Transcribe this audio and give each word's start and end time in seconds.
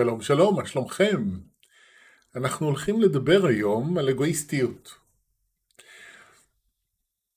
שלום 0.00 0.20
שלום, 0.20 0.56
מה 0.56 0.66
שלומכם? 0.66 1.24
אנחנו 2.36 2.66
הולכים 2.66 3.00
לדבר 3.00 3.46
היום 3.46 3.98
על 3.98 4.08
אגואיסטיות. 4.08 4.94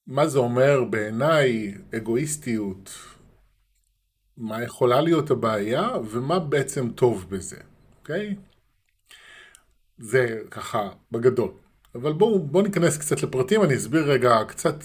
מה 0.07 0.27
זה 0.27 0.39
אומר 0.39 0.83
בעיניי 0.83 1.73
אגואיסטיות? 1.97 2.91
מה 4.37 4.63
יכולה 4.63 5.01
להיות 5.01 5.31
הבעיה 5.31 5.89
ומה 6.09 6.39
בעצם 6.39 6.89
טוב 6.89 7.25
בזה, 7.29 7.57
אוקיי? 7.99 8.35
זה 9.97 10.39
ככה 10.51 10.89
בגדול. 11.11 11.51
אבל 11.95 12.13
בואו 12.13 12.39
בוא 12.39 12.63
ניכנס 12.63 12.97
קצת 12.97 13.23
לפרטים, 13.23 13.63
אני 13.63 13.75
אסביר 13.75 14.11
רגע 14.11 14.37
קצת 14.47 14.75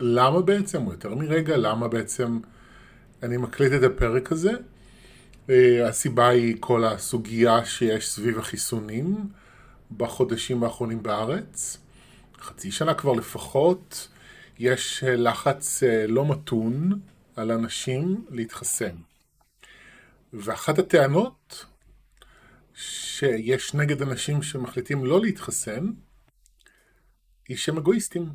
למה 0.00 0.42
בעצם, 0.42 0.86
או 0.86 0.92
יותר 0.92 1.14
מרגע, 1.14 1.56
למה 1.56 1.88
בעצם 1.88 2.40
אני 3.22 3.36
מקליט 3.36 3.72
את 3.72 3.82
הפרק 3.82 4.32
הזה. 4.32 4.52
אה, 5.50 5.88
הסיבה 5.88 6.28
היא 6.28 6.56
כל 6.60 6.84
הסוגיה 6.84 7.64
שיש 7.64 8.08
סביב 8.08 8.38
החיסונים 8.38 9.28
בחודשים 9.96 10.64
האחרונים 10.64 11.02
בארץ. 11.02 11.78
חצי 12.38 12.72
שנה 12.72 12.94
כבר 12.94 13.12
לפחות, 13.12 14.08
יש 14.58 15.04
אה, 15.04 15.16
לחץ 15.16 15.82
אה, 15.82 16.06
לא 16.06 16.26
מתון 16.26 17.00
על 17.36 17.50
אנשים 17.50 18.24
להתחסן. 18.30 18.96
ואחת 20.32 20.78
הטענות 20.78 21.66
שיש 22.74 23.74
נגד 23.74 24.02
אנשים 24.02 24.42
שמחליטים 24.42 25.04
לא 25.04 25.20
להתחסן, 25.20 25.90
היא 27.48 27.56
שהם 27.56 27.76
אגואיסטים. 27.76 28.28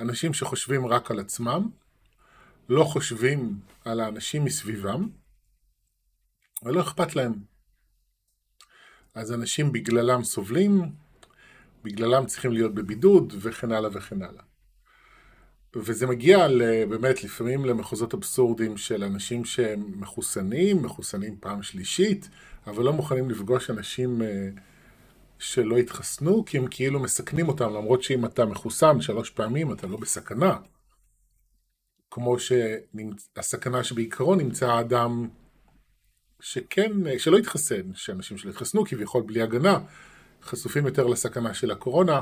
אנשים 0.00 0.34
שחושבים 0.34 0.86
רק 0.86 1.10
על 1.10 1.18
עצמם, 1.18 1.68
לא 2.68 2.84
חושבים 2.84 3.58
על 3.84 4.00
האנשים 4.00 4.44
מסביבם, 4.44 5.08
ולא 6.62 6.80
אכפת 6.80 7.16
להם. 7.16 7.32
אז 9.14 9.32
אנשים 9.32 9.72
בגללם 9.72 10.24
סובלים, 10.24 10.92
בגללם 11.84 12.26
צריכים 12.26 12.52
להיות 12.52 12.74
בבידוד, 12.74 13.32
וכן 13.40 13.72
הלאה 13.72 13.90
וכן 13.92 14.22
הלאה. 14.22 14.42
וזה 15.76 16.06
מגיע 16.06 16.46
באמת 16.88 17.24
לפעמים 17.24 17.64
למחוזות 17.64 18.14
אבסורדים 18.14 18.76
של 18.76 19.04
אנשים 19.04 19.44
שהם 19.44 20.00
מחוסנים, 20.00 20.82
מחוסנים 20.82 21.36
פעם 21.40 21.62
שלישית, 21.62 22.28
אבל 22.66 22.84
לא 22.84 22.92
מוכנים 22.92 23.30
לפגוש 23.30 23.70
אנשים 23.70 24.22
אה, 24.22 24.48
שלא 25.38 25.76
התחסנו, 25.76 26.44
כי 26.44 26.58
הם 26.58 26.66
כאילו 26.70 27.00
מסכנים 27.00 27.48
אותם, 27.48 27.74
למרות 27.74 28.02
שאם 28.02 28.24
אתה 28.24 28.44
מחוסן 28.44 29.00
שלוש 29.00 29.30
פעמים 29.30 29.72
אתה 29.72 29.86
לא 29.86 29.96
בסכנה. 29.96 30.56
כמו 32.10 32.36
שהסכנה 32.38 33.84
שבעיקרון 33.84 34.38
נמצא 34.38 34.70
האדם 34.70 35.28
שכן, 36.44 36.92
שלא 37.18 37.38
התחסן, 37.38 37.94
שאנשים 37.94 38.38
שלא 38.38 38.50
התחסנו 38.50 38.84
כביכול 38.84 39.22
בלי 39.22 39.42
הגנה, 39.42 39.78
חשופים 40.42 40.86
יותר 40.86 41.06
לסכנה 41.06 41.54
של 41.54 41.70
הקורונה, 41.70 42.20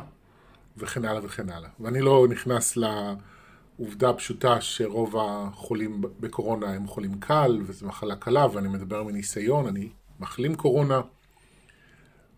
וכן 0.76 1.04
הלאה 1.04 1.24
וכן 1.24 1.50
הלאה. 1.50 1.68
ואני 1.80 2.00
לא 2.00 2.26
נכנס 2.30 2.76
לעובדה 2.76 4.10
הפשוטה 4.10 4.60
שרוב 4.60 5.16
החולים 5.16 6.00
בקורונה 6.20 6.70
הם 6.70 6.86
חולים 6.86 7.20
קל, 7.20 7.60
וזו 7.66 7.86
מחלה 7.86 8.16
קלה, 8.16 8.46
ואני 8.52 8.68
מדבר 8.68 9.02
מניסיון, 9.02 9.66
אני 9.66 9.88
מחלים 10.20 10.54
קורונה, 10.54 11.00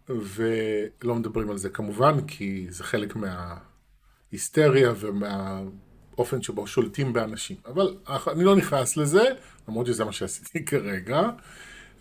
ולא 0.08 1.14
מדברים 1.14 1.50
על 1.50 1.56
זה 1.56 1.68
כמובן, 1.68 2.26
כי 2.26 2.66
זה 2.70 2.84
חלק 2.84 3.16
מההיסטריה 3.16 4.92
ומהאופן 4.96 6.42
שבו 6.42 6.66
שולטים 6.66 7.12
באנשים. 7.12 7.56
אבל 7.66 7.96
אני 8.32 8.44
לא 8.44 8.56
נכנס 8.56 8.96
לזה, 8.96 9.24
למרות 9.68 9.86
שזה 9.86 10.04
מה 10.04 10.12
שעשיתי 10.12 10.64
כרגע. 10.70 11.30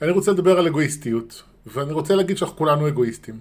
אני 0.02 0.12
רוצה 0.12 0.32
לדבר 0.32 0.60
על 0.60 0.68
אגואיסטיות, 0.68 1.44
ואני 1.66 1.94
רוצה 1.94 2.16
להגיד 2.16 2.38
שאנחנו 2.38 2.58
כולנו 2.58 2.88
אגואיסטים. 2.88 3.40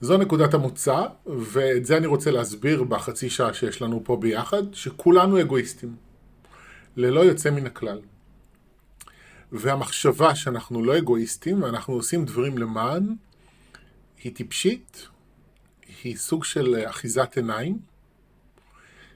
זו 0.00 0.16
נקודת 0.16 0.54
המוצא, 0.54 1.02
ואת 1.26 1.86
זה 1.86 1.96
אני 1.96 2.06
רוצה 2.06 2.30
להסביר 2.30 2.84
בחצי 2.84 3.30
שעה 3.30 3.54
שיש 3.54 3.82
לנו 3.82 4.00
פה 4.04 4.16
ביחד, 4.16 4.62
שכולנו 4.72 5.40
אגואיסטים. 5.40 5.96
ללא 6.96 7.20
יוצא 7.20 7.50
מן 7.50 7.66
הכלל. 7.66 8.00
והמחשבה 9.52 10.34
שאנחנו 10.34 10.84
לא 10.84 10.98
אגואיסטים 10.98 11.62
ואנחנו 11.62 11.94
עושים 11.94 12.24
דברים 12.24 12.58
למען, 12.58 13.14
היא 14.24 14.34
טיפשית, 14.34 15.08
היא 16.02 16.16
סוג 16.16 16.44
של 16.44 16.82
אחיזת 16.86 17.36
עיניים, 17.36 17.78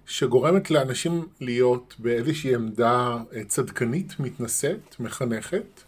שגורמת 0.07 0.71
לאנשים 0.71 1.29
להיות 1.41 1.95
באיזושהי 1.99 2.55
עמדה 2.55 3.17
צדקנית, 3.49 4.21
מתנשאת, 4.21 5.01
מחנכת, 5.01 5.81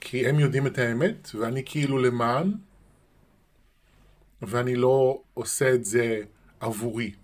כי 0.00 0.28
הם 0.28 0.40
יודעים 0.40 0.66
את 0.66 0.78
האמת, 0.78 1.28
ואני 1.34 1.62
כאילו 1.64 1.98
למען, 1.98 2.52
ואני 4.42 4.76
לא 4.76 5.22
עושה 5.34 5.74
את 5.74 5.84
זה 5.84 6.22
עבורי. 6.60 7.14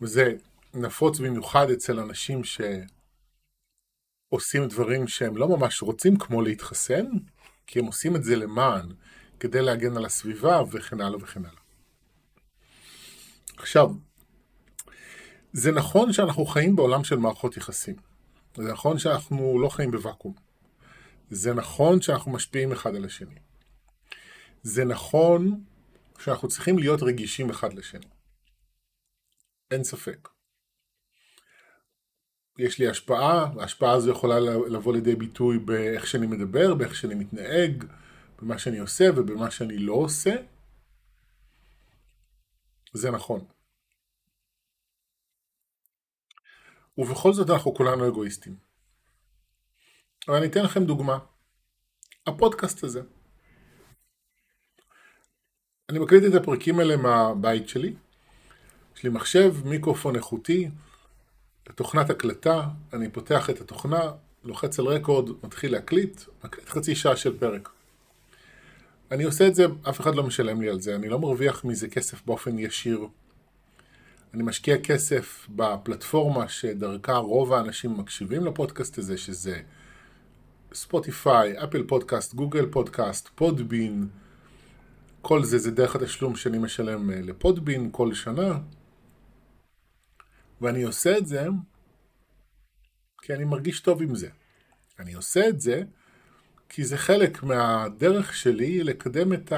וזה 0.00 0.32
נפוץ 0.74 1.18
במיוחד 1.18 1.70
אצל 1.70 2.00
אנשים 2.00 2.42
שעושים 4.32 4.68
דברים 4.68 5.08
שהם 5.08 5.36
לא 5.36 5.48
ממש 5.48 5.82
רוצים, 5.82 6.16
כמו 6.18 6.42
להתחסן, 6.42 7.06
כי 7.66 7.78
הם 7.78 7.84
עושים 7.86 8.16
את 8.16 8.24
זה 8.24 8.36
למען, 8.36 8.88
כדי 9.40 9.62
להגן 9.62 9.96
על 9.96 10.04
הסביבה 10.04 10.62
וכן 10.72 11.00
הלאה 11.00 11.18
וכן 11.22 11.44
הלאה. 11.44 11.60
עכשיו, 13.56 13.90
זה 15.52 15.72
נכון 15.72 16.12
שאנחנו 16.12 16.46
חיים 16.46 16.76
בעולם 16.76 17.04
של 17.04 17.16
מערכות 17.16 17.56
יחסים. 17.56 17.96
זה 18.56 18.72
נכון 18.72 18.98
שאנחנו 18.98 19.58
לא 19.60 19.68
חיים 19.68 19.90
בוואקום. 19.90 20.45
זה 21.30 21.54
נכון 21.54 22.00
שאנחנו 22.00 22.32
משפיעים 22.32 22.72
אחד 22.72 22.94
על 22.94 23.04
השני. 23.04 23.38
זה 24.62 24.84
נכון 24.84 25.64
שאנחנו 26.18 26.48
צריכים 26.48 26.78
להיות 26.78 27.02
רגישים 27.02 27.50
אחד 27.50 27.72
לשני. 27.72 28.06
אין 29.70 29.84
ספק. 29.84 30.28
יש 32.58 32.78
לי 32.78 32.88
השפעה, 32.88 33.46
ההשפעה 33.60 33.92
הזו 33.92 34.10
יכולה 34.10 34.40
לבוא 34.70 34.94
לידי 34.94 35.16
ביטוי 35.16 35.58
באיך 35.58 36.06
שאני 36.06 36.26
מדבר, 36.26 36.74
באיך 36.74 36.94
שאני 36.94 37.14
מתנהג, 37.14 37.84
במה 38.38 38.58
שאני 38.58 38.78
עושה 38.78 39.04
ובמה 39.16 39.50
שאני 39.50 39.78
לא 39.78 39.92
עושה. 39.92 40.34
זה 42.92 43.10
נכון. 43.10 43.44
ובכל 46.98 47.32
זאת 47.32 47.50
אנחנו 47.50 47.74
כולנו 47.74 48.08
אגואיסטים. 48.08 48.65
אבל 50.28 50.36
אני 50.36 50.46
אתן 50.46 50.62
לכם 50.62 50.84
דוגמה. 50.84 51.18
הפודקאסט 52.26 52.84
הזה. 52.84 53.00
אני 55.90 55.98
מקליט 55.98 56.24
את 56.24 56.34
הפרקים 56.34 56.78
האלה 56.78 56.96
מהבית 56.96 57.68
שלי. 57.68 57.94
יש 58.96 59.02
לי 59.02 59.10
מחשב, 59.10 59.54
מיקרופון 59.64 60.16
איכותי, 60.16 60.70
תוכנת 61.74 62.10
הקלטה, 62.10 62.62
אני 62.92 63.10
פותח 63.10 63.50
את 63.50 63.60
התוכנה, 63.60 64.00
לוחץ 64.44 64.78
על 64.78 64.86
רקורד, 64.86 65.30
מתחיל 65.42 65.72
להקליט, 65.72 66.20
מקליט 66.44 66.68
חצי 66.68 66.94
שעה 66.94 67.16
של 67.16 67.38
פרק. 67.38 67.68
אני 69.10 69.24
עושה 69.24 69.46
את 69.46 69.54
זה, 69.54 69.66
אף 69.88 70.00
אחד 70.00 70.14
לא 70.14 70.22
משלם 70.22 70.60
לי 70.60 70.68
על 70.68 70.80
זה, 70.80 70.94
אני 70.94 71.08
לא 71.08 71.18
מרוויח 71.18 71.64
מזה 71.64 71.88
כסף 71.88 72.26
באופן 72.26 72.58
ישיר. 72.58 73.06
אני 74.34 74.42
משקיע 74.42 74.78
כסף 74.78 75.46
בפלטפורמה 75.50 76.48
שדרכה 76.48 77.16
רוב 77.16 77.52
האנשים 77.52 77.96
מקשיבים 77.96 78.46
לפודקאסט 78.46 78.98
הזה, 78.98 79.18
שזה 79.18 79.60
ספוטיפיי, 80.74 81.64
אפל 81.64 81.86
פודקאסט, 81.86 82.34
גוגל 82.34 82.70
פודקאסט, 82.70 83.28
פודבין, 83.34 84.08
כל 85.22 85.44
זה 85.44 85.58
זה 85.58 85.70
דרך 85.70 85.96
התשלום 85.96 86.36
שאני 86.36 86.58
משלם 86.58 87.10
אה, 87.10 87.20
לפודבין 87.20 87.88
כל 87.92 88.14
שנה. 88.14 88.58
ואני 90.60 90.82
עושה 90.82 91.18
את 91.18 91.26
זה 91.26 91.46
כי 93.22 93.34
אני 93.34 93.44
מרגיש 93.44 93.80
טוב 93.80 94.02
עם 94.02 94.14
זה. 94.14 94.28
אני 94.98 95.14
עושה 95.14 95.48
את 95.48 95.60
זה 95.60 95.82
כי 96.68 96.84
זה 96.84 96.96
חלק 96.96 97.42
מהדרך 97.42 98.36
שלי 98.36 98.84
לקדם 98.84 99.32
את 99.32 99.52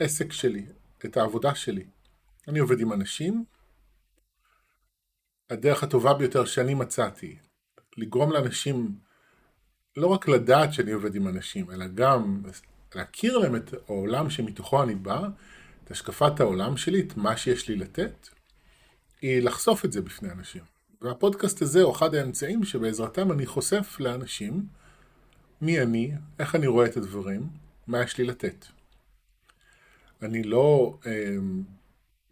העסק 0.00 0.32
שלי, 0.32 0.66
את 1.04 1.16
העבודה 1.16 1.54
שלי. 1.54 1.84
אני 2.48 2.58
עובד 2.58 2.80
עם 2.80 2.92
אנשים. 2.92 3.44
הדרך 5.50 5.82
הטובה 5.82 6.14
ביותר 6.14 6.44
שאני 6.44 6.74
מצאתי 6.74 7.38
לגרום 7.96 8.32
לאנשים 8.32 8.98
לא 9.96 10.06
רק 10.06 10.28
לדעת 10.28 10.72
שאני 10.72 10.92
עובד 10.92 11.14
עם 11.14 11.28
אנשים, 11.28 11.70
אלא 11.70 11.86
גם 11.86 12.42
להכיר 12.94 13.38
להם 13.38 13.56
את 13.56 13.74
העולם 13.88 14.30
שמתוכו 14.30 14.82
אני 14.82 14.94
בא, 14.94 15.28
את 15.84 15.90
השקפת 15.90 16.40
העולם 16.40 16.76
שלי, 16.76 17.00
את 17.00 17.16
מה 17.16 17.36
שיש 17.36 17.68
לי 17.68 17.76
לתת, 17.76 18.28
היא 19.22 19.42
לחשוף 19.42 19.84
את 19.84 19.92
זה 19.92 20.02
בפני 20.02 20.30
אנשים. 20.30 20.62
והפודקאסט 21.02 21.62
הזה 21.62 21.82
הוא 21.82 21.92
אחד 21.92 22.14
האמצעים 22.14 22.64
שבעזרתם 22.64 23.32
אני 23.32 23.46
חושף 23.46 23.96
לאנשים 24.00 24.66
מי 25.60 25.80
אני, 25.80 26.12
איך 26.38 26.54
אני 26.54 26.66
רואה 26.66 26.86
את 26.86 26.96
הדברים, 26.96 27.42
מה 27.86 28.02
יש 28.02 28.18
לי 28.18 28.24
לתת. 28.24 28.66
אני 30.22 30.42
לא 30.42 30.98
אה, 31.06 31.36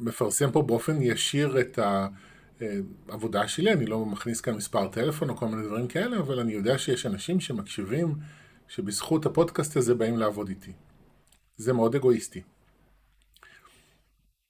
מפרסם 0.01 0.51
פה 0.51 0.63
באופן 0.63 1.03
ישיר 1.03 1.61
את 1.61 1.79
ה... 1.79 2.09
אה, 2.63 3.49
שלי, 3.49 3.73
אני 3.73 3.87
לא 3.87 4.05
מכניס 4.05 4.41
כאן 4.41 4.55
מספר 4.55 4.89
טלפון 4.89 5.31
או 5.31 5.37
כל 5.37 5.49
מיני 5.49 5.63
דברים 5.63 5.89
כאלה, 5.89 6.19
אבל 6.19 6.41
אני 6.41 6.53
יודע 6.53 6.79
שיש 6.79 7.07
אנשים 7.07 7.41
שמקשיבים, 7.41 8.15
שבזכות 8.69 9.27
הפודקאסט 9.27 9.77
הזה 9.77 9.95
באים 9.95 10.17
לעבוד 10.17 10.49
איתי. 10.49 10.73
זה 11.57 11.73
מאוד 11.73 11.95
אגואיסטי. 11.95 12.43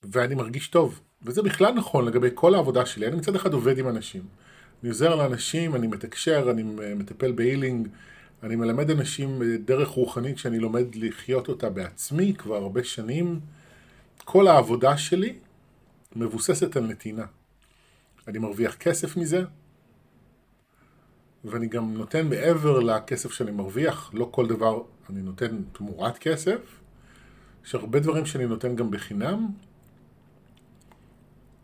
ואני 0.03 0.35
מרגיש 0.35 0.69
טוב, 0.69 1.01
וזה 1.23 1.43
בכלל 1.43 1.73
נכון 1.73 2.05
לגבי 2.05 2.29
כל 2.35 2.55
העבודה 2.55 2.87
שלי. 2.87 3.07
אני 3.07 3.17
מצד 3.17 3.35
אחד 3.35 3.53
עובד 3.53 3.79
עם 3.79 3.89
אנשים. 3.89 4.23
אני 4.83 4.89
עוזר 4.89 5.15
לאנשים, 5.15 5.75
אני 5.75 5.87
מתקשר, 5.87 6.51
אני 6.51 6.63
מטפל 6.95 7.33
בהילינג, 7.33 7.89
אני 8.43 8.57
מלמד 8.57 8.91
אנשים 8.91 9.43
דרך 9.65 9.89
רוחנית 9.89 10.39
שאני 10.39 10.59
לומד 10.59 10.95
לחיות 10.95 11.49
אותה 11.49 11.71
בעצמי 11.71 12.35
כבר 12.35 12.57
הרבה 12.57 12.85
שנים. 12.85 13.41
כל 14.25 14.47
העבודה 14.47 14.97
שלי 14.97 15.35
מבוססת 16.17 16.77
על 16.77 16.87
נתינה. 16.87 17.25
אני 18.29 18.39
מרוויח 18.39 18.75
כסף 18.75 19.17
מזה, 19.17 19.43
ואני 21.45 21.67
גם 21.67 21.95
נותן 21.95 22.29
מעבר 22.29 22.81
לכסף 22.81 23.33
שאני 23.33 23.51
מרוויח, 23.51 24.11
לא 24.15 24.29
כל 24.31 24.47
דבר 24.47 24.83
אני 25.11 25.23
נותן 25.23 25.63
תמורת 25.73 26.19
כסף, 26.19 26.81
יש 27.65 27.75
הרבה 27.75 28.01
דברים 28.01 28.27
שאני 28.27 28.47
נותן 28.47 28.77
גם 28.77 28.91
בחינם, 28.91 29.47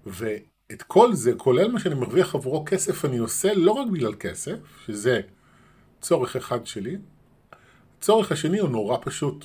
ואת 0.07 0.83
כל 0.87 1.15
זה, 1.15 1.33
כולל 1.37 1.73
מה 1.73 1.81
שאני 1.81 1.95
מרוויח 1.95 2.35
עבורו 2.35 2.65
כסף, 2.65 3.05
אני 3.05 3.19
עושה 3.19 3.55
לא 3.55 3.73
רק 3.73 3.89
בגלל 3.89 4.15
כסף, 4.15 4.59
שזה 4.87 5.21
צורך 6.01 6.37
אחד 6.37 6.67
שלי, 6.67 6.97
הצורך 7.99 8.33
השני 8.33 8.59
הוא 8.59 8.69
נורא 8.69 8.99
פשוט. 9.03 9.45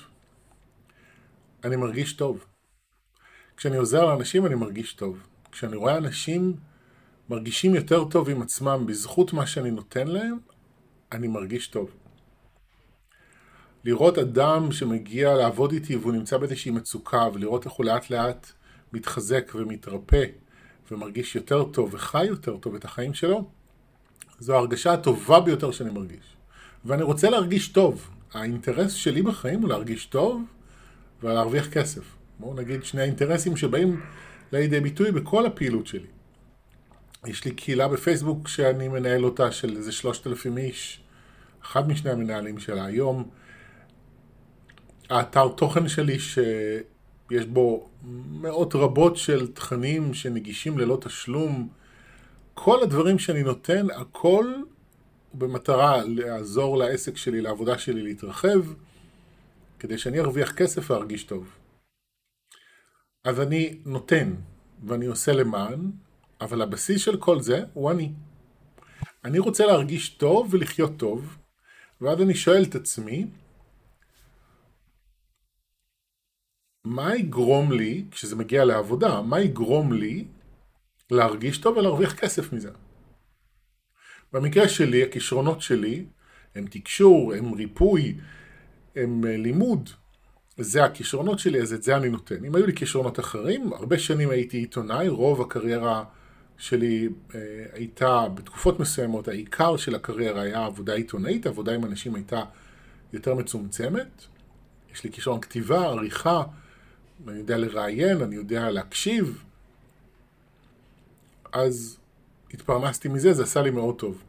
אני 1.64 1.76
מרגיש 1.76 2.14
טוב. 2.14 2.46
כשאני 3.58 3.78
עוזר 3.78 4.06
לאנשים 4.06 4.46
אני 4.46 4.56
מרגיש 4.56 4.94
טוב. 4.94 5.28
כשאני 5.52 5.76
רואה 5.76 5.98
אנשים 5.98 6.56
מרגישים 7.30 7.76
יותר 7.76 8.06
טוב 8.06 8.30
עם 8.30 8.42
עצמם 8.42 8.84
בזכות 8.88 9.34
מה 9.34 9.48
שאני 9.48 9.72
נותן 9.72 10.08
להם, 10.08 10.38
אני 11.12 11.28
מרגיש 11.28 11.68
טוב. 11.68 11.90
לראות 13.84 14.18
אדם 14.18 14.72
שמגיע 14.72 15.34
לעבוד 15.34 15.72
איתי 15.72 15.96
והוא 15.96 16.14
נמצא 16.14 16.38
באיזושהי 16.38 16.72
מצוקה 16.72 17.28
ולראות 17.34 17.66
איך 17.66 17.74
הוא 17.74 17.86
לאט 17.86 18.10
לאט 18.10 18.52
מתחזק 18.94 19.52
ומתרפא 19.56 20.24
ומרגיש 20.92 21.36
יותר 21.36 21.64
טוב 21.64 21.94
וחי 21.94 22.26
יותר 22.26 22.58
טוב 22.58 22.76
את 22.76 22.86
החיים 22.86 23.14
שלו, 23.14 23.50
זו 24.40 24.56
ההרגשה 24.56 24.94
הטובה 24.94 25.40
ביותר 25.40 25.72
שאני 25.72 25.90
מרגיש. 25.90 26.36
ואני 26.86 27.04
רוצה 27.04 27.30
להרגיש 27.30 27.68
טוב. 27.68 28.10
האינטרס 28.34 28.94
שלי 28.94 29.22
בחיים 29.22 29.62
הוא 29.62 29.70
להרגיש 29.70 30.06
טוב 30.06 30.42
ולהרוויח 31.24 31.70
כסף. 31.70 32.04
בואו 32.40 32.54
נגיד 32.54 32.84
שני 32.84 33.02
האינטרסים 33.02 33.58
שבאים 33.58 34.02
לידי 34.52 34.80
ביטוי 34.80 35.12
בכל 35.12 35.46
הפעילות 35.46 35.88
שלי. 35.88 36.19
יש 37.26 37.46
לי 37.46 37.52
קהילה 37.52 37.88
בפייסבוק 37.88 38.48
שאני 38.48 38.88
מנהל 38.88 39.26
אותה 39.26 39.52
של 39.52 39.78
איזה 39.78 39.92
שלושת 39.92 40.28
אלפים 40.28 40.58
איש, 40.58 41.02
אחד 41.62 41.88
משני 41.88 42.12
המנהלים 42.12 42.60
שלה 42.60 42.86
היום. 42.86 43.30
האתר 45.10 45.48
תוכן 45.48 45.88
שלי 45.88 46.20
שיש 46.20 47.46
בו 47.46 47.90
מאות 48.42 48.76
רבות 48.76 49.18
של 49.18 49.48
תכנים 49.48 50.14
שנגישים 50.14 50.78
ללא 50.78 50.98
תשלום. 51.02 51.70
כל 52.54 52.84
הדברים 52.84 53.20
שאני 53.20 53.44
נותן, 53.44 53.88
הכל 53.96 54.54
במטרה 55.34 56.04
לעזור 56.06 56.78
לעסק 56.78 57.18
שלי, 57.18 57.42
לעבודה 57.42 57.78
שלי 57.78 58.02
להתרחב, 58.02 58.60
כדי 59.80 59.98
שאני 59.98 60.20
ארוויח 60.20 60.52
כסף 60.52 60.92
וארגיש 60.92 61.24
טוב. 61.24 61.56
אז 63.24 63.40
אני 63.40 63.78
נותן 63.86 64.34
ואני 64.88 65.06
עושה 65.06 65.32
למען, 65.32 65.92
אבל 66.42 66.62
הבסיס 66.62 67.02
של 67.02 67.18
כל 67.18 67.42
זה 67.42 67.64
הוא 67.74 67.92
אני. 67.92 68.12
אני 69.24 69.40
רוצה 69.40 69.66
להרגיש 69.66 70.10
טוב 70.10 70.48
ולחיות 70.52 70.98
טוב, 70.98 71.38
ואז 72.02 72.22
אני 72.22 72.36
שואל 72.36 72.64
את 72.64 72.76
עצמי, 72.76 73.28
מה 76.86 77.16
יגרום 77.16 77.72
לי, 77.72 78.06
כשזה 78.12 78.36
מגיע 78.36 78.66
לעבודה, 78.66 79.22
מה 79.22 79.40
יגרום 79.40 79.94
לי 79.94 80.26
להרגיש 81.12 81.58
טוב 81.58 81.78
ולהרוויח 81.78 82.14
כסף 82.14 82.54
מזה? 82.54 82.72
במקרה 84.34 84.70
שלי, 84.70 85.04
הכישרונות 85.04 85.62
שלי 85.62 86.06
הם 86.56 86.66
תקשור, 86.70 87.34
הם 87.34 87.54
ריפוי, 87.54 88.18
הם 88.96 89.26
אה, 89.28 89.38
לימוד. 89.38 89.90
זה 90.58 90.84
הכישרונות 90.84 91.40
שלי, 91.40 91.62
אז 91.62 91.74
את 91.74 91.84
זה 91.84 91.98
אני 91.98 92.10
נותן. 92.10 92.46
אם 92.46 92.56
היו 92.56 92.66
לי 92.66 92.76
כישרונות 92.76 93.20
אחרים, 93.20 93.74
הרבה 93.74 94.00
שנים 94.00 94.30
הייתי 94.30 94.58
עיתונאי, 94.58 95.08
רוב 95.08 95.42
הקריירה 95.42 96.04
שלי 96.60 97.10
אה, 97.36 97.40
הייתה, 97.74 98.26
בתקופות 98.34 98.80
מסוימות, 98.80 99.28
העיקר 99.28 99.78
של 99.78 99.96
הקריירה 99.96 100.42
היה 100.42 100.66
עבודה 100.66 100.94
עיתונאית, 100.94 101.48
עבודה 101.48 101.76
עם 101.76 101.86
אנשים 101.86 102.16
הייתה 102.16 102.44
יותר 103.14 103.36
מצומצמת. 103.36 104.24
יש 104.94 105.04
לי 105.04 105.12
כישרון 105.12 105.42
כתיבה, 105.42 105.86
עריכה, 105.86 106.44
אני 107.28 107.38
יודע 107.38 107.58
לראיין, 107.58 108.22
אני 108.22 108.36
יודע 108.36 108.72
להקשיב. 108.72 109.44
אז 111.52 111.98
התפרנסתי 112.54 113.08
מזה, 113.08 113.34
זה 113.34 113.44
עשה 113.44 113.62
לי 113.62 113.72
מאוד 113.72 113.96
טוב. 113.96 114.24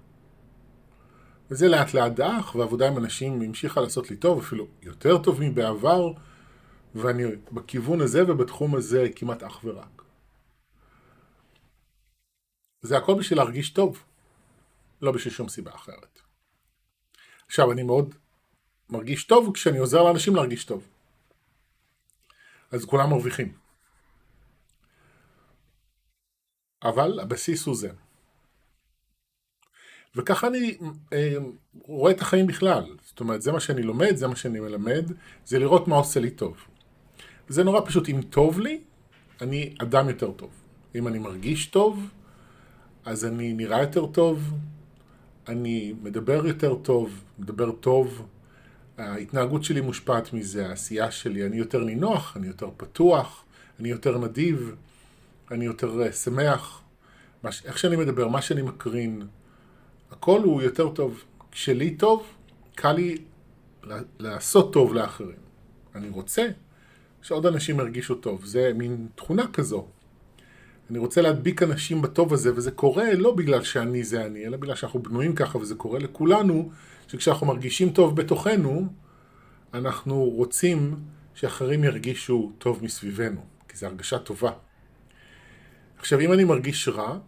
וזה 1.50 1.69
לאט 1.69 1.94
לאט 1.94 2.12
דח, 2.12 2.55
ועבודה 2.55 2.88
עם 2.88 2.99
אנשים 2.99 3.43
המשיכה 3.43 3.81
לעשות 3.81 4.11
לי 4.11 4.17
טוב, 4.17 4.38
אפילו 4.38 4.67
יותר 4.82 5.19
טוב 5.19 5.41
מבעבר, 5.41 6.12
ואני 6.94 7.25
בכיוון 7.53 8.00
הזה 8.00 8.32
ובתחום 8.32 8.75
הזה 8.75 9.09
כמעט 9.17 9.43
אך 9.43 9.61
ורק. 9.65 10.00
זה 12.82 12.97
הכל 12.97 13.15
בשביל 13.19 13.38
להרגיש 13.38 13.71
טוב, 13.71 14.05
לא 15.03 15.12
בשביל 15.12 15.35
שום 15.35 15.49
סיבה 15.49 15.75
אחרת. 15.75 16.21
עכשיו, 17.47 17.73
אני 17.73 17.82
מאוד 17.82 18.15
מרגיש 18.91 19.25
טוב 19.25 19.55
כשאני 19.55 19.79
עוזר 19.79 20.03
לאנשים 20.03 20.37
להרגיש 20.37 20.65
טוב. 20.65 20.88
אז 22.71 22.85
כולם 22.85 23.11
מרוויחים. 23.11 23.53
אבל 26.82 27.21
הבסיס 27.21 27.67
הוא 27.67 27.77
זה. 27.77 27.91
וככה 30.17 30.47
אני 30.47 30.79
אה, 31.12 31.35
רואה 31.82 32.12
את 32.12 32.21
החיים 32.21 32.47
בכלל. 32.47 32.97
זאת 33.03 33.21
אומרת, 33.21 33.43
זה 33.43 33.53
מה 33.53 33.61
שאני 33.61 33.82
לומד, 33.82 34.17
זה 34.17 34.27
מה 34.27 34.37
שאני 34.37 34.61
מלמד, 34.61 35.12
זה 35.44 35.59
לראות 35.59 35.88
מה 35.88 35.97
עושה 35.97 36.21
לי 36.21 36.31
טוב. 36.31 36.56
זה 37.49 37.65
נורא 37.65 37.81
פשוט, 37.87 38.09
אם 38.09 38.23
טוב 38.23 38.61
לי, 38.61 38.81
אני 39.41 39.75
אדם 39.82 40.08
יותר 40.08 40.32
טוב. 40.32 40.51
אם 40.94 41.08
אני 41.08 41.19
מרגיש 41.19 41.67
טוב, 41.67 42.06
אז 43.05 43.25
אני 43.25 43.53
נראה 43.53 43.81
יותר 43.81 44.07
טוב, 44.07 44.55
אני 45.49 45.95
מדבר 46.03 46.47
יותר 46.47 46.75
טוב, 46.75 47.25
מדבר 47.39 47.73
טוב, 47.73 48.27
ההתנהגות 48.99 49.65
שלי 49.65 49.81
מושפעת 49.81 50.33
מזה, 50.33 50.69
העשייה 50.69 51.11
שלי, 51.11 51.47
אני 51.47 51.57
יותר 51.57 51.85
נינוח, 51.85 52.37
אני 52.37 52.47
יותר 52.47 52.71
פתוח, 52.77 53.45
אני 53.81 53.89
יותר 53.89 54.19
נדיב, 54.19 54.75
אני 55.51 55.65
יותר 55.65 56.03
uh, 56.09 56.13
שמח. 56.13 56.83
מש, 57.45 57.67
איך 57.67 57.79
שאני 57.79 57.97
מדבר, 57.97 58.29
מה 58.29 58.43
שאני 58.43 58.63
מקרין, 58.63 59.23
הכל 60.11 60.41
הוא 60.43 60.63
יותר 60.63 60.89
טוב. 60.89 61.25
כשלי 61.53 61.97
טוב, 61.97 62.27
קל 62.75 62.93
לי 62.93 63.17
לעשות 64.19 64.73
טוב 64.73 64.95
לאחרים. 64.95 65.37
אני 65.95 66.09
רוצה 66.09 66.49
שעוד 67.23 67.47
אנשים 67.47 67.81
ירגישו 67.81 68.15
טוב, 68.15 68.45
זה 68.45 68.73
מין 68.75 69.09
תכונה 69.15 69.47
כזו. 69.53 69.87
אני 70.91 70.99
רוצה 70.99 71.23
להדביק 71.23 71.63
אנשים 71.63 72.03
בטוב 72.03 72.32
הזה, 72.32 72.55
וזה 72.55 72.70
קורה 72.70 73.15
לא 73.15 73.35
בגלל 73.35 73.63
שאני 73.65 74.05
זה 74.05 74.27
אני, 74.27 74.47
אלא 74.47 74.56
בגלל 74.56 74.75
שאנחנו 74.75 75.03
בנויים 75.03 75.35
ככה, 75.35 75.59
וזה 75.59 75.75
קורה 75.75 75.99
לכולנו, 75.99 76.70
שכשאנחנו 77.09 77.47
מרגישים 77.47 77.91
טוב 77.93 78.17
בתוכנו, 78.17 78.87
אנחנו 79.75 80.25
רוצים 80.25 80.97
שאחרים 81.35 81.85
ירגישו 81.85 82.53
טוב 82.59 82.85
מסביבנו, 82.85 83.41
כי 83.69 83.77
זו 83.77 83.87
הרגשה 83.87 84.19
טובה. 84.19 84.53
עכשיו, 85.99 86.20
אם 86.20 86.32
אני 86.32 86.44
מרגיש 86.44 86.89
רע, 86.89 87.19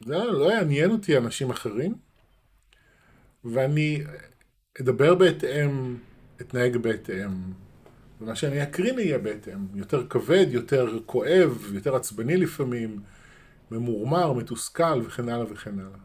זה 0.00 0.16
לא 0.16 0.52
יעניין 0.52 0.90
אותי 0.90 1.16
אנשים 1.16 1.50
אחרים, 1.50 1.94
ואני 3.44 4.02
אדבר 4.80 5.14
בהתאם, 5.14 5.96
אתנהג 6.40 6.76
בהתאם, 6.76 7.30
ומה 8.24 8.36
שאני 8.36 8.62
אקרין 8.62 8.98
יהיה 8.98 9.18
בהתאם. 9.18 9.66
יותר 9.74 10.06
כבד, 10.06 10.46
יותר 10.50 10.98
כואב, 11.06 11.70
יותר 11.74 11.96
עצבני 11.96 12.36
לפעמים, 12.36 13.00
ממורמר, 13.70 14.32
מתוסכל 14.32 15.02
וכן 15.04 15.28
הלאה 15.28 15.52
וכן 15.52 15.78
הלאה. 15.78 15.98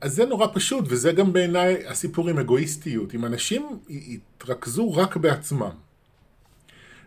אז 0.00 0.14
זה 0.14 0.24
נורא 0.24 0.46
פשוט, 0.54 0.84
וזה 0.88 1.12
גם 1.12 1.32
בעיניי 1.32 1.86
הסיפור 1.86 2.28
עם 2.28 2.38
אגואיסטיות. 2.38 3.14
אם 3.14 3.24
אנשים 3.24 3.80
יתרכזו 3.88 4.92
רק 4.92 5.16
בעצמם, 5.16 5.70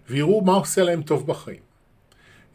ויראו 0.10 0.42
מה 0.42 0.54
עושה 0.54 0.84
להם 0.84 1.04
טוב 1.04 1.28
בחיים, 1.28 1.62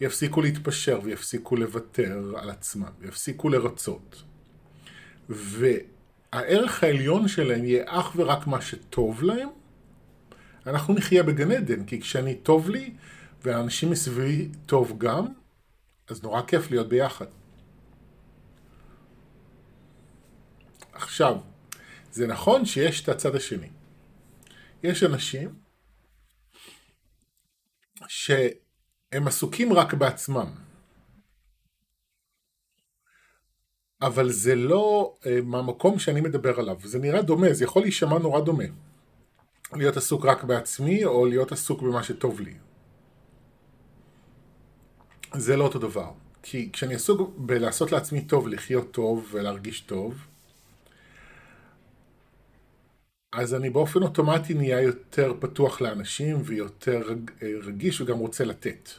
יפסיקו 0.01 0.43
להתפשר 0.43 1.01
ויפסיקו 1.03 1.57
לוותר 1.57 2.33
על 2.37 2.51
עצמם, 2.51 2.91
ויפסיקו 3.01 3.49
לרצות. 3.49 4.23
והערך 5.29 6.85
העליון 6.85 7.29
שלהם 7.29 7.65
יהיה 7.65 7.85
אך 7.87 8.13
ורק 8.17 8.47
מה 8.47 8.61
שטוב 8.61 9.23
להם, 9.23 9.49
אנחנו 10.69 10.95
נחיה 10.95 11.23
בגן 11.23 11.51
עדן, 11.51 11.85
כי 11.85 12.01
כשאני 12.01 12.35
טוב 12.35 12.71
לי, 12.71 12.95
והאנשים 13.43 13.91
מסביבי 13.91 14.49
טוב 14.67 14.99
גם, 14.99 15.27
אז 16.09 16.23
נורא 16.23 16.43
כיף 16.43 16.71
להיות 16.71 16.89
ביחד. 16.89 17.27
עכשיו, 20.93 21.37
זה 22.13 22.27
נכון 22.27 22.65
שיש 22.65 23.03
את 23.03 23.09
הצד 23.09 23.35
השני. 23.35 23.69
יש 24.83 25.03
אנשים 25.03 25.55
שהם 28.09 29.27
עסוקים 29.27 29.73
רק 29.73 29.95
בעצמם. 29.95 30.51
אבל 34.03 34.31
זה 34.31 34.55
לא 34.55 35.17
אה, 35.27 35.41
מהמקום 35.43 35.99
שאני 35.99 36.21
מדבר 36.21 36.61
עליו. 36.61 36.77
זה 36.85 36.99
נראה 36.99 37.23
דומה, 37.23 37.53
זה 37.53 37.65
יכול 37.65 37.83
להישמע 37.83 38.19
נורא 38.19 38.41
דומה. 38.41 38.65
להיות 39.73 39.97
עסוק 39.97 40.25
רק 40.25 40.45
בעצמי, 40.45 41.05
או 41.05 41.27
להיות 41.27 41.53
עסוק 41.53 41.83
במה 41.83 42.03
שטוב 42.03 42.41
לי. 42.41 42.55
זה 45.35 45.57
לא 45.57 45.65
אותו 45.65 45.79
דבר. 45.79 46.11
כי 46.43 46.71
כשאני 46.73 46.95
עסוק 46.95 47.35
בלעשות 47.37 47.93
לעצמי 47.93 48.25
טוב, 48.25 48.49
לחיות 48.49 48.91
טוב 48.91 49.29
ולהרגיש 49.33 49.81
טוב, 49.81 50.27
אז 53.33 53.55
אני 53.55 53.71
באופן 53.71 54.03
אוטומטי 54.03 54.55
נהיה 54.55 54.81
יותר 54.81 55.35
פתוח 55.41 55.81
לאנשים 55.81 56.37
ויותר 56.45 57.03
רגיש 57.43 58.01
וגם 58.01 58.19
רוצה 58.19 58.45
לתת. 58.45 58.91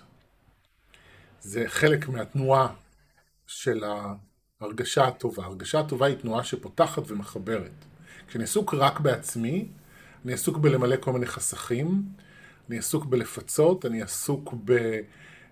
זה 1.41 1.63
חלק 1.67 2.09
מהתנועה 2.09 2.73
של 3.47 3.83
ההרגשה 4.61 5.07
הטובה. 5.07 5.43
ההרגשה 5.43 5.79
הטובה 5.79 6.05
היא 6.05 6.15
תנועה 6.15 6.43
שפותחת 6.43 7.03
ומחברת. 7.07 7.71
כשאני 8.27 8.43
עסוק 8.43 8.73
רק 8.73 8.99
בעצמי, 8.99 9.67
אני 10.25 10.33
עסוק 10.33 10.57
בלמלא 10.57 10.95
כל 10.99 11.13
מיני 11.13 11.25
חסכים, 11.25 12.03
אני 12.69 12.77
עסוק 12.77 13.05
בלפצות, 13.05 13.85
אני 13.85 14.01
עסוק 14.01 14.53
ב... 14.65 14.99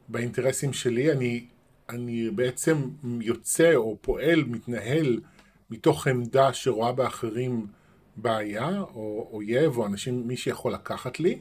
באינטרסים 0.10 0.74
שלי, 0.74 1.12
אני, 1.12 1.46
אני 1.90 2.30
בעצם 2.30 2.90
יוצא 3.22 3.76
או 3.76 3.98
פועל, 4.02 4.44
מתנהל 4.44 5.20
מתוך 5.70 6.08
עמדה 6.08 6.54
שרואה 6.54 6.92
באחרים 6.92 7.68
בעיה, 8.16 8.82
או 8.82 9.30
אויב, 9.32 9.78
או 9.78 9.86
אנשים, 9.86 10.28
מי 10.28 10.38
שיכול 10.38 10.74
לקחת 10.74 11.20
לי, 11.20 11.40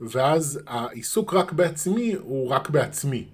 ואז 0.00 0.60
העיסוק 0.66 1.34
רק 1.34 1.52
בעצמי 1.52 2.14
הוא 2.14 2.48
רק 2.48 2.70
בעצמי. 2.70 3.28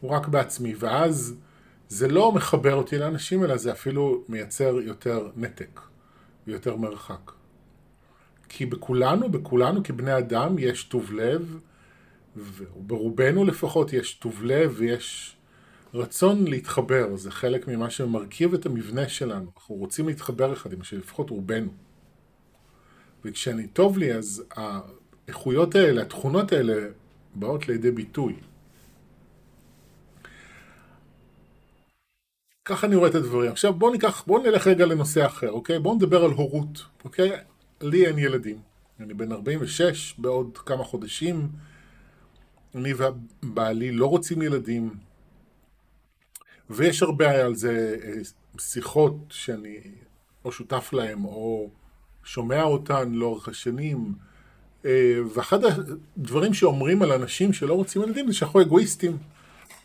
הוא 0.00 0.10
רק 0.10 0.28
בעצמי, 0.28 0.74
ואז 0.78 1.34
זה 1.88 2.08
לא 2.08 2.32
מחבר 2.32 2.74
אותי 2.74 2.98
לאנשים, 2.98 3.44
אלא 3.44 3.56
זה 3.56 3.72
אפילו 3.72 4.24
מייצר 4.28 4.80
יותר 4.80 5.30
נתק 5.36 5.80
ויותר 6.46 6.76
מרחק. 6.76 7.32
כי 8.48 8.66
בכולנו, 8.66 9.28
בכולנו 9.28 9.82
כבני 9.84 10.18
אדם 10.18 10.58
יש 10.58 10.84
טוב 10.84 11.12
לב, 11.12 11.58
וברובנו 12.36 13.44
לפחות 13.44 13.92
יש 13.92 14.14
טוב 14.14 14.44
לב 14.44 14.74
ויש 14.76 15.36
רצון 15.94 16.46
להתחבר, 16.46 17.16
זה 17.16 17.30
חלק 17.30 17.68
ממה 17.68 17.90
שמרכיב 17.90 18.54
את 18.54 18.66
המבנה 18.66 19.08
שלנו. 19.08 19.50
אנחנו 19.56 19.74
רוצים 19.74 20.08
להתחבר 20.08 20.52
אחד 20.52 20.72
עם 20.72 20.80
השני, 20.80 20.98
לפחות 20.98 21.30
רובנו. 21.30 21.70
וכשאני 23.24 23.66
טוב 23.66 23.98
לי, 23.98 24.14
אז 24.14 24.44
האיכויות 24.50 25.74
האלה, 25.74 26.02
התכונות 26.02 26.52
האלה, 26.52 26.88
באות 27.34 27.68
לידי 27.68 27.90
ביטוי. 27.90 28.36
ככה 32.64 32.86
אני 32.86 32.96
רואה 32.96 33.08
את 33.10 33.14
הדברים. 33.14 33.52
עכשיו 33.52 33.74
בואו 33.74 33.92
ניקח, 33.92 34.24
בואו 34.26 34.42
נלך 34.42 34.66
רגע 34.66 34.86
לנושא 34.86 35.26
אחר, 35.26 35.50
אוקיי? 35.50 35.78
בואו 35.78 35.94
נדבר 35.94 36.24
על 36.24 36.30
הורות, 36.30 36.84
אוקיי? 37.04 37.30
לי 37.80 38.06
אין 38.06 38.18
ילדים. 38.18 38.58
אני 39.00 39.14
בן 39.14 39.32
46, 39.32 40.14
בעוד 40.18 40.58
כמה 40.58 40.84
חודשים. 40.84 41.48
אני 42.74 42.92
ובעלי 42.96 43.92
לא 43.92 44.06
רוצים 44.06 44.42
ילדים. 44.42 44.94
ויש 46.70 47.02
הרבה 47.02 47.44
על 47.44 47.54
זה 47.54 47.96
אה, 48.04 48.12
שיחות 48.58 49.16
שאני 49.28 49.80
או 50.44 50.52
שותף 50.52 50.92
להם 50.92 51.24
או 51.24 51.70
שומע 52.24 52.62
אותן 52.62 53.12
לאורך 53.12 53.48
השנים. 53.48 54.14
אה, 54.84 55.18
ואחד 55.34 55.60
הדברים 55.64 56.54
שאומרים 56.54 57.02
על 57.02 57.12
אנשים 57.12 57.52
שלא 57.52 57.74
רוצים 57.74 58.02
ילדים 58.02 58.26
זה 58.26 58.34
שאנחנו 58.34 58.62
אגואיסטים. 58.62 59.18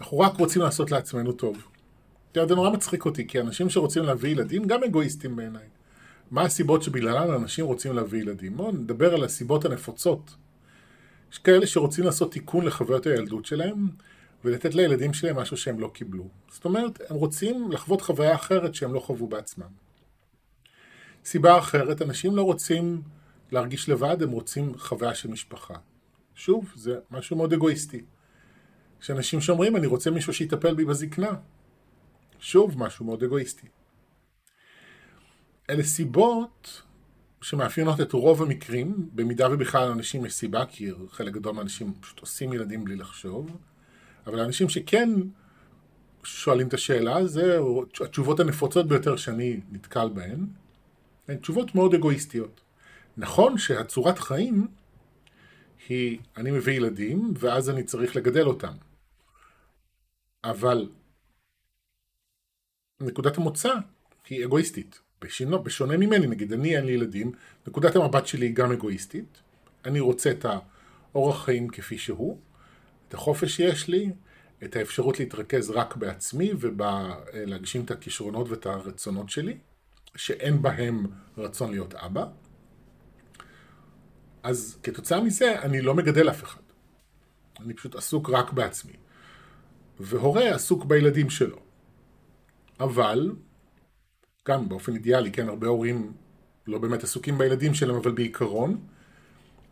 אנחנו 0.01 0.19
רק 0.19 0.33
רוצים 0.37 0.61
לעשות 0.61 0.91
לעצמנו 0.91 1.31
טוב. 1.31 1.74
זה 2.47 2.55
נורא 2.55 2.69
מצחיק 2.69 3.05
אותי, 3.05 3.27
כי 3.27 3.39
אנשים 3.39 3.69
שרוצים 3.69 4.03
להביא 4.03 4.29
ילדים 4.29 4.65
גם 4.65 4.83
אגואיסטים 4.83 5.35
בעיניי. 5.35 5.67
מה 6.31 6.41
הסיבות 6.41 6.83
שבגללן 6.83 7.33
אנשים 7.33 7.65
רוצים 7.65 7.93
להביא 7.93 8.21
ילדים? 8.21 8.57
בואו 8.57 8.71
נדבר 8.71 9.13
על 9.13 9.23
הסיבות 9.23 9.65
הנפוצות. 9.65 10.35
יש 11.31 11.37
כאלה 11.37 11.67
שרוצים 11.67 12.03
לעשות 12.05 12.31
תיקון 12.31 12.65
לחוויות 12.65 13.05
הילדות 13.05 13.45
שלהם, 13.45 13.87
ולתת 14.45 14.75
לילדים 14.75 15.13
שלהם 15.13 15.35
משהו 15.35 15.57
שהם 15.57 15.79
לא 15.79 15.91
קיבלו. 15.93 16.27
זאת 16.51 16.65
אומרת, 16.65 17.01
הם 17.09 17.15
רוצים 17.15 17.71
לחוות 17.71 18.01
חוויה 18.01 18.35
אחרת 18.35 18.75
שהם 18.75 18.93
לא 18.93 18.99
חוו 18.99 19.27
בעצמם. 19.27 19.67
סיבה 21.25 21.57
אחרת, 21.57 22.01
אנשים 22.01 22.35
לא 22.35 22.41
רוצים 22.41 23.01
להרגיש 23.51 23.89
לבד, 23.89 24.23
הם 24.23 24.31
רוצים 24.31 24.77
חוויה 24.77 25.15
של 25.15 25.29
משפחה. 25.29 25.73
שוב, 26.35 26.71
זה 26.75 26.95
משהו 27.11 27.37
מאוד 27.37 27.53
אגואיסטי. 27.53 28.01
יש 29.01 29.11
אנשים 29.11 29.41
שאומרים, 29.41 29.75
אני 29.75 29.87
רוצה 29.87 30.11
מישהו 30.11 30.33
שיטפל 30.33 30.73
בי 30.73 30.85
בזקנה. 30.85 31.33
שוב, 32.45 32.83
משהו 32.83 33.05
מאוד 33.05 33.23
אגואיסטי. 33.23 33.67
אלה 35.69 35.83
סיבות 35.83 36.81
שמאפיינות 37.41 38.01
את 38.01 38.11
רוב 38.11 38.41
המקרים, 38.41 39.09
במידה 39.13 39.47
ובכלל 39.51 39.87
לאנשים 39.87 40.25
יש 40.25 40.33
סיבה, 40.33 40.65
כי 40.65 40.89
חלק 41.09 41.33
גדול 41.33 41.53
מהאנשים 41.53 41.93
פשוט 41.99 42.19
עושים 42.19 42.53
ילדים 42.53 42.85
בלי 42.85 42.95
לחשוב, 42.95 43.57
אבל 44.27 44.39
האנשים 44.39 44.69
שכן 44.69 45.09
שואלים 46.23 46.67
את 46.67 46.73
השאלה, 46.73 47.27
זה 47.27 47.59
התשובות 48.01 48.39
הנפוצות 48.39 48.87
ביותר 48.87 49.15
שאני 49.15 49.59
נתקל 49.71 50.09
בהן, 50.09 50.45
הן 51.27 51.37
תשובות 51.37 51.75
מאוד 51.75 51.93
אגואיסטיות. 51.93 52.61
נכון 53.17 53.57
שהצורת 53.57 54.19
חיים 54.19 54.67
היא, 55.89 56.19
אני 56.37 56.51
מביא 56.51 56.73
ילדים, 56.73 57.33
ואז 57.39 57.69
אני 57.69 57.83
צריך 57.83 58.15
לגדל 58.15 58.45
אותם. 58.45 58.73
אבל 60.43 60.87
נקודת 63.01 63.37
המוצא 63.37 63.73
היא 64.29 64.45
אגואיסטית. 64.45 64.99
בשינו, 65.21 65.63
בשונה 65.63 65.97
ממני, 65.97 66.27
נגיד, 66.27 66.53
אני 66.53 66.77
אין 66.77 66.85
לי 66.85 66.91
ילדים, 66.91 67.31
נקודת 67.67 67.95
המבט 67.95 68.27
שלי 68.27 68.45
היא 68.45 68.55
גם 68.55 68.71
אגואיסטית. 68.71 69.41
אני 69.85 69.99
רוצה 69.99 70.31
את 70.31 70.45
האורח 71.13 71.45
חיים 71.45 71.67
כפי 71.67 71.97
שהוא, 71.97 72.39
את 73.07 73.13
החופש 73.13 73.55
שיש 73.55 73.87
לי, 73.87 74.11
את 74.63 74.75
האפשרות 74.75 75.19
להתרכז 75.19 75.69
רק 75.69 75.95
בעצמי 75.95 76.51
ולהגשים 76.59 77.85
את 77.85 77.91
הכישרונות 77.91 78.49
ואת 78.49 78.65
הרצונות 78.65 79.29
שלי, 79.29 79.57
שאין 80.15 80.61
בהם 80.61 81.05
רצון 81.37 81.71
להיות 81.71 81.93
אבא. 81.93 82.25
אז 84.43 84.77
כתוצאה 84.83 85.21
מזה 85.21 85.61
אני 85.61 85.81
לא 85.81 85.95
מגדל 85.95 86.29
אף 86.29 86.43
אחד. 86.43 86.61
אני 87.59 87.73
פשוט 87.73 87.95
עסוק 87.95 88.29
רק 88.29 88.53
בעצמי. 88.53 88.93
והורה 89.99 90.55
עסוק 90.55 90.85
בילדים 90.85 91.29
שלו. 91.29 91.64
אבל, 92.79 93.31
גם 94.47 94.69
באופן 94.69 94.93
אידיאלי, 94.93 95.31
כן, 95.31 95.49
הרבה 95.49 95.67
הורים 95.67 96.13
לא 96.67 96.79
באמת 96.79 97.03
עסוקים 97.03 97.37
בילדים 97.37 97.73
שלהם, 97.73 97.95
אבל 97.95 98.11
בעיקרון, 98.11 98.87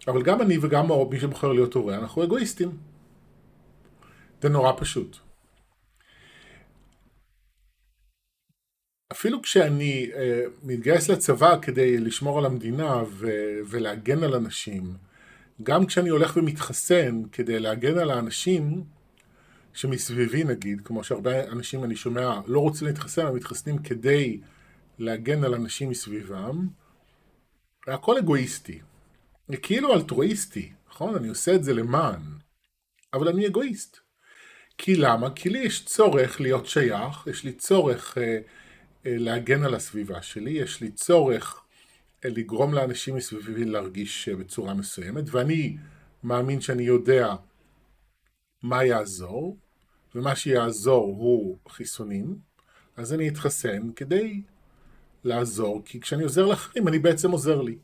אבל 0.07 0.23
גם 0.23 0.41
אני 0.41 0.57
וגם 0.61 0.87
מי 1.09 1.19
שבוחר 1.19 1.53
להיות 1.53 1.73
הורה, 1.73 1.95
אנחנו 1.97 2.23
אגואיסטים. 2.23 2.77
זה 4.41 4.49
נורא 4.49 4.71
פשוט. 4.77 5.17
אפילו 9.11 9.41
כשאני 9.41 10.09
uh, 10.11 10.17
מתגייס 10.63 11.09
לצבא 11.09 11.57
כדי 11.61 11.97
לשמור 11.97 12.39
על 12.39 12.45
המדינה 12.45 13.03
ו- 13.07 13.59
ולהגן 13.69 14.23
על 14.23 14.33
אנשים, 14.35 14.93
גם 15.63 15.85
כשאני 15.85 16.09
הולך 16.09 16.37
ומתחסן 16.37 17.23
כדי 17.31 17.59
להגן 17.59 17.97
על 17.97 18.11
האנשים 18.11 18.83
שמסביבי 19.73 20.43
נגיד, 20.43 20.81
כמו 20.81 21.03
שהרבה 21.03 21.43
אנשים 21.43 21.83
אני 21.83 21.95
שומע 21.95 22.39
לא 22.47 22.59
רוצים 22.59 22.87
להתחסן, 22.87 23.25
אבל 23.25 23.35
מתחסנים 23.35 23.77
כדי 23.77 24.39
להגן 24.99 25.43
על 25.43 25.53
אנשים 25.53 25.89
מסביבם, 25.89 26.67
הכל 27.87 28.17
אגואיסטי. 28.17 28.79
זה 29.47 29.57
כאילו 29.57 29.93
אלטרואיסטי, 29.93 30.71
נכון? 30.89 31.15
אני 31.15 31.27
עושה 31.27 31.55
את 31.55 31.63
זה 31.63 31.73
למען, 31.73 32.21
אבל 33.13 33.27
אני 33.27 33.47
אגואיסט. 33.47 33.97
כי 34.77 34.95
למה? 34.95 35.29
כי 35.29 35.49
לי 35.49 35.59
יש 35.59 35.85
צורך 35.85 36.41
להיות 36.41 36.65
שייך, 36.65 37.27
יש 37.27 37.43
לי 37.43 37.53
צורך 37.53 38.17
אה, 38.17 38.23
אה, 39.05 39.15
להגן 39.17 39.63
על 39.63 39.75
הסביבה 39.75 40.21
שלי, 40.21 40.51
יש 40.51 40.81
לי 40.81 40.91
צורך 40.91 41.63
אה, 42.25 42.29
לגרום 42.29 42.73
לאנשים 42.73 43.15
מסביבי 43.15 43.65
להרגיש 43.65 44.29
אה, 44.29 44.35
בצורה 44.35 44.73
מסוימת, 44.73 45.23
ואני 45.31 45.77
מאמין 46.23 46.61
שאני 46.61 46.83
יודע 46.83 47.35
מה 48.63 48.83
יעזור, 48.83 49.57
ומה 50.15 50.35
שיעזור 50.35 51.03
הוא 51.03 51.57
חיסונים, 51.69 52.37
אז 52.97 53.13
אני 53.13 53.29
אתחסן 53.29 53.91
כדי 53.95 54.41
לעזור, 55.23 55.81
כי 55.85 55.99
כשאני 55.99 56.23
עוזר 56.23 56.45
לאחרים 56.45 56.87
אני 56.87 56.99
בעצם 56.99 57.31
עוזר 57.31 57.61
לי. 57.61 57.77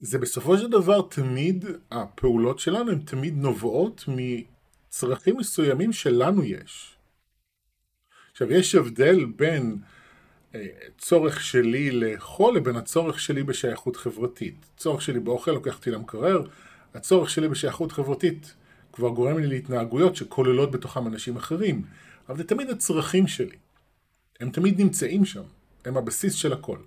זה 0.00 0.18
בסופו 0.18 0.58
של 0.58 0.70
דבר 0.70 1.02
תמיד, 1.02 1.64
הפעולות 1.90 2.58
שלנו 2.58 2.90
הן 2.90 2.98
תמיד 2.98 3.36
נובעות 3.36 4.04
מצרכים 4.08 5.36
מסוימים 5.36 5.92
שלנו 5.92 6.44
יש. 6.44 6.96
עכשיו, 8.30 8.52
יש 8.52 8.74
הבדל 8.74 9.24
בין 9.24 9.78
אה, 10.54 10.66
צורך 10.98 11.40
שלי 11.40 11.90
לאכול 11.90 12.56
לבין 12.56 12.76
הצורך 12.76 13.20
שלי 13.20 13.42
בשייכות 13.42 13.96
חברתית. 13.96 14.66
צורך 14.76 15.02
שלי 15.02 15.20
באוכל 15.20 15.50
לוקח 15.50 15.76
אותי 15.76 15.90
למקרר, 15.90 16.42
הצורך 16.94 17.30
שלי 17.30 17.48
בשייכות 17.48 17.92
חברתית 17.92 18.54
כבר 18.92 19.08
גורם 19.08 19.38
לי 19.38 19.46
להתנהגויות 19.46 20.16
שכוללות 20.16 20.70
בתוכם 20.70 21.06
אנשים 21.06 21.36
אחרים, 21.36 21.82
אבל 22.28 22.36
זה 22.36 22.44
תמיד 22.44 22.70
הצרכים 22.70 23.26
שלי. 23.26 23.56
הם 24.40 24.50
תמיד 24.50 24.80
נמצאים 24.80 25.24
שם, 25.24 25.42
הם 25.84 25.96
הבסיס 25.96 26.34
של 26.34 26.52
הכל. 26.52 26.78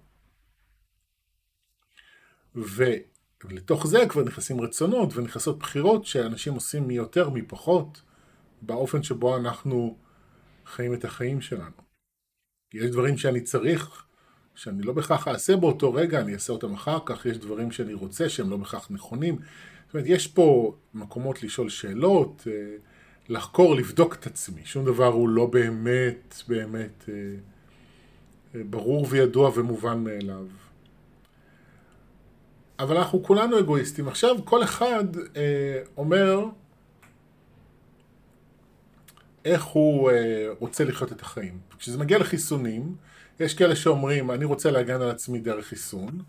ולתוך 3.44 3.88
זה 3.88 4.00
כבר 4.10 4.24
נכנסים 4.24 4.62
רצונות 4.62 5.18
ונכנסות 5.18 5.60
בחירות 5.60 6.06
שאנשים 6.06 6.54
עושים 6.54 6.88
מי 6.88 6.94
יותר 6.94 7.30
מי 7.30 7.42
פחות 7.42 8.02
באופן 8.62 9.04
שבו 9.04 9.38
אנחנו 9.38 9.98
חיים 10.66 10.94
את 10.94 11.06
החיים 11.06 11.42
שלנו. 11.42 11.82
יש 12.74 12.86
דברים 12.86 13.18
שאני 13.18 13.42
צריך, 13.42 14.04
שאני 14.56 14.84
לא 14.84 14.94
בהכרח 14.94 15.28
אעשה 15.28 15.56
באותו 15.56 15.94
רגע, 15.94 16.22
אני 16.22 16.34
אעשה 16.34 16.54
אותם 16.54 16.74
אחר 16.74 17.00
כך, 17.06 17.26
יש 17.26 17.38
דברים 17.38 17.72
שאני 17.72 17.94
רוצה 17.94 18.30
שהם 18.30 18.50
לא 18.50 18.58
בהכרח 18.58 18.88
נכונים. 18.92 19.40
זאת 19.92 19.96
אומרת, 19.96 20.10
יש 20.10 20.28
פה 20.28 20.76
מקומות 20.94 21.44
לשאול 21.44 21.70
שאלות, 21.70 22.48
אה, 22.48 22.54
לחקור, 23.30 23.76
לבדוק 23.76 24.16
את 24.16 24.28
עצמי. 24.28 24.62
שום 24.66 24.86
דבר 24.86 25.08
הוא 25.08 25.30
לא 25.30 25.46
באמת, 25.46 26.44
באמת 26.48 27.10
אה, 27.10 27.14
אה, 28.56 28.62
ברור 28.70 29.08
וידוע 29.10 29.52
ומובן 29.56 30.04
מאליו. 30.04 30.46
אבל 32.80 32.98
אנחנו 32.98 33.24
כולנו 33.24 33.60
אגואיסטים. 33.60 34.08
עכשיו 34.08 34.36
כל 34.46 34.64
אחד 34.64 35.04
אומר 35.98 36.46
איך 39.46 39.64
הוא 39.64 40.12
רוצה 40.60 40.84
לחיות 40.84 41.12
את 41.12 41.22
החיים. 41.22 41.60
כשזה 41.80 41.98
מגיע 41.98 42.18
לחיסונים, 42.18 42.96
יש 43.40 43.54
כאלה 43.54 43.76
שאומרים 43.76 44.32
אני 44.32 44.46
רוצה 44.46 44.72
להגן 44.72 45.02
על 45.02 45.10
עצמי 45.10 45.40
דרך 45.40 45.66
חיסון, 45.66 46.20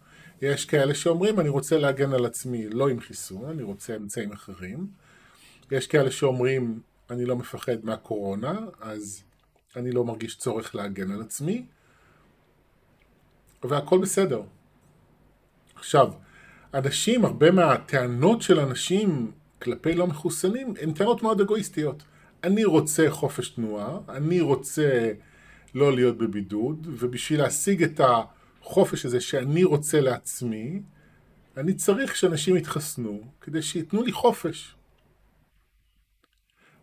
יש 0.42 0.64
כאלה 0.64 0.94
שאומרים 0.94 1.40
אני 1.40 1.48
רוצה 1.48 1.78
להגן 1.78 2.12
על 2.12 2.26
עצמי 2.26 2.68
לא 2.68 2.88
עם 2.88 3.00
חיסון, 3.00 3.44
אני 3.50 3.62
רוצה 3.62 3.96
אמצעים 3.96 4.32
אחרים, 4.32 4.86
יש 5.70 5.86
כאלה 5.86 6.10
שאומרים 6.10 6.80
אני 7.10 7.24
לא 7.24 7.36
מפחד 7.36 7.84
מהקורונה, 7.84 8.58
אז 8.80 9.22
אני 9.76 9.92
לא 9.92 10.04
מרגיש 10.04 10.38
צורך 10.38 10.74
להגן 10.74 11.10
על 11.10 11.20
עצמי, 11.20 11.66
והכל 13.64 13.98
בסדר. 13.98 14.42
עכשיו, 15.74 16.12
אנשים, 16.74 17.24
הרבה 17.24 17.50
מהטענות 17.50 18.42
של 18.42 18.60
אנשים 18.60 19.32
כלפי 19.62 19.94
לא 19.94 20.06
מחוסנים, 20.06 20.74
הן 20.80 20.92
טענות 20.92 21.22
מאוד 21.22 21.40
אגואיסטיות. 21.40 22.02
אני 22.44 22.64
רוצה 22.64 23.10
חופש 23.10 23.48
תנועה, 23.48 23.98
אני 24.08 24.40
רוצה 24.40 25.12
לא 25.74 25.92
להיות 25.92 26.18
בבידוד, 26.18 26.86
ובשביל 26.90 27.42
להשיג 27.42 27.82
את 27.82 28.00
החופש 28.62 29.06
הזה 29.06 29.20
שאני 29.20 29.64
רוצה 29.64 30.00
לעצמי, 30.00 30.82
אני 31.56 31.74
צריך 31.74 32.16
שאנשים 32.16 32.56
יתחסנו 32.56 33.20
כדי 33.40 33.62
שייתנו 33.62 34.02
לי 34.02 34.12
חופש. 34.12 34.74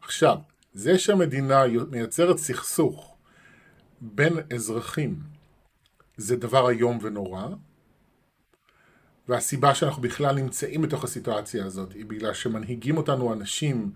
עכשיו, 0.02 0.38
זה 0.74 0.98
שהמדינה 0.98 1.64
מייצרת 1.92 2.38
סכסוך 2.38 3.16
בין 4.02 4.34
אזרחים 4.54 5.20
זה 6.18 6.36
דבר 6.36 6.70
איום 6.70 7.00
ונורא, 7.02 7.48
והסיבה 9.28 9.76
שאנחנו 9.76 10.02
בכלל 10.02 10.36
נמצאים 10.36 10.82
בתוך 10.82 11.04
הסיטואציה 11.04 11.66
הזאת 11.66 11.94
היא 11.94 12.06
בגלל 12.06 12.34
שמנהיגים 12.34 12.98
אותנו 12.98 13.34
אנשים 13.34 13.92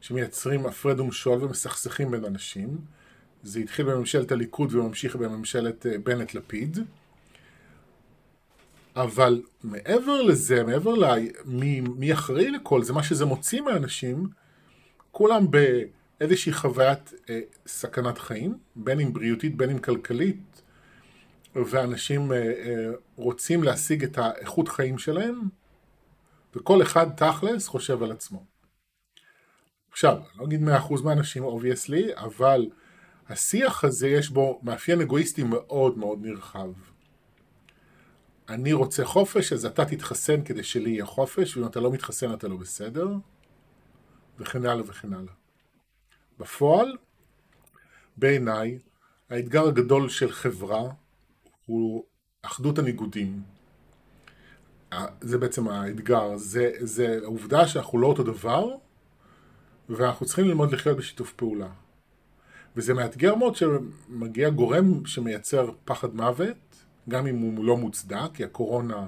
שמייצרים 0.00 0.66
הפרד 0.66 1.00
ומשול 1.00 1.44
ומסכסכים 1.44 2.10
בין 2.10 2.24
אנשים. 2.24 2.78
זה 3.42 3.60
התחיל 3.60 3.86
בממשלת 3.86 4.32
הליכוד 4.32 4.74
וממשיך 4.74 5.16
בממשלת 5.16 5.86
אה, 5.86 5.98
בנט-לפיד. 5.98 6.78
אבל 8.96 9.42
מעבר 9.62 10.22
לזה, 10.22 10.64
מעבר 10.64 10.94
למי 10.94 11.80
מי 11.80 12.12
אחראי 12.12 12.50
לכל 12.50 12.82
זה, 12.82 12.92
מה 12.92 13.02
שזה 13.02 13.24
מוציא 13.24 13.60
מאנשים, 13.60 14.28
כולם 15.10 15.46
באיזושהי 15.50 16.52
חוויית 16.52 17.12
אה, 17.30 17.40
סכנת 17.66 18.18
חיים, 18.18 18.58
בין 18.76 19.00
אם 19.00 19.12
בריאותית, 19.12 19.56
בין 19.56 19.70
אם 19.70 19.78
כלכלית, 19.78 20.62
ואנשים 21.54 22.32
אה, 22.32 22.36
אה, 22.36 22.90
רוצים 23.16 23.62
להשיג 23.62 24.04
את 24.04 24.18
האיכות 24.18 24.68
חיים 24.68 24.98
שלהם, 24.98 25.40
וכל 26.56 26.82
אחד 26.82 27.06
תכלס 27.16 27.68
חושב 27.68 28.02
על 28.02 28.12
עצמו. 28.12 28.44
עכשיו, 29.90 30.18
לא 30.38 30.44
אגיד 30.44 30.68
100% 30.68 31.02
מהאנשים 31.04 31.44
obviously, 31.44 32.16
אבל 32.16 32.66
השיח 33.28 33.84
הזה 33.84 34.08
יש 34.08 34.30
בו 34.30 34.60
מאפיין 34.62 35.00
אגואיסטי 35.00 35.42
מאוד 35.42 35.98
מאוד 35.98 36.18
נרחב. 36.22 36.68
אני 38.48 38.72
רוצה 38.72 39.04
חופש, 39.04 39.52
אז 39.52 39.66
אתה 39.66 39.84
תתחסן 39.84 40.44
כדי 40.44 40.62
שלי 40.62 40.90
יהיה 40.90 41.06
חופש, 41.06 41.56
ואם 41.56 41.66
אתה 41.66 41.80
לא 41.80 41.90
מתחסן 41.92 42.34
אתה 42.34 42.48
לא 42.48 42.56
בסדר, 42.56 43.08
וכן 44.38 44.66
הלאה 44.66 44.84
וכן 44.86 45.12
הלאה. 45.12 45.32
בפועל, 46.38 46.96
בעיניי, 48.16 48.78
האתגר 49.30 49.68
הגדול 49.68 50.08
של 50.08 50.32
חברה 50.32 50.82
הוא 51.66 52.04
אחדות 52.42 52.78
הניגודים. 52.78 53.42
זה 55.20 55.38
בעצם 55.38 55.68
האתגר, 55.68 56.36
זה, 56.36 56.72
זה 56.80 57.18
העובדה 57.22 57.68
שאנחנו 57.68 57.98
לא 57.98 58.06
אותו 58.06 58.22
דבר, 58.22 58.68
ואנחנו 59.88 60.26
צריכים 60.26 60.44
ללמוד 60.44 60.72
לחיות 60.72 60.96
בשיתוף 60.96 61.32
פעולה. 61.32 61.68
וזה 62.76 62.94
מאתגר 62.94 63.34
מאוד 63.34 63.56
שמגיע 63.56 64.50
גורם 64.50 65.06
שמייצר 65.06 65.70
פחד 65.84 66.14
מוות, 66.14 66.56
גם 67.08 67.26
אם 67.26 67.38
הוא 67.38 67.64
לא 67.64 67.76
מוצדק, 67.76 68.30
כי 68.34 68.44
הקורונה 68.44 69.06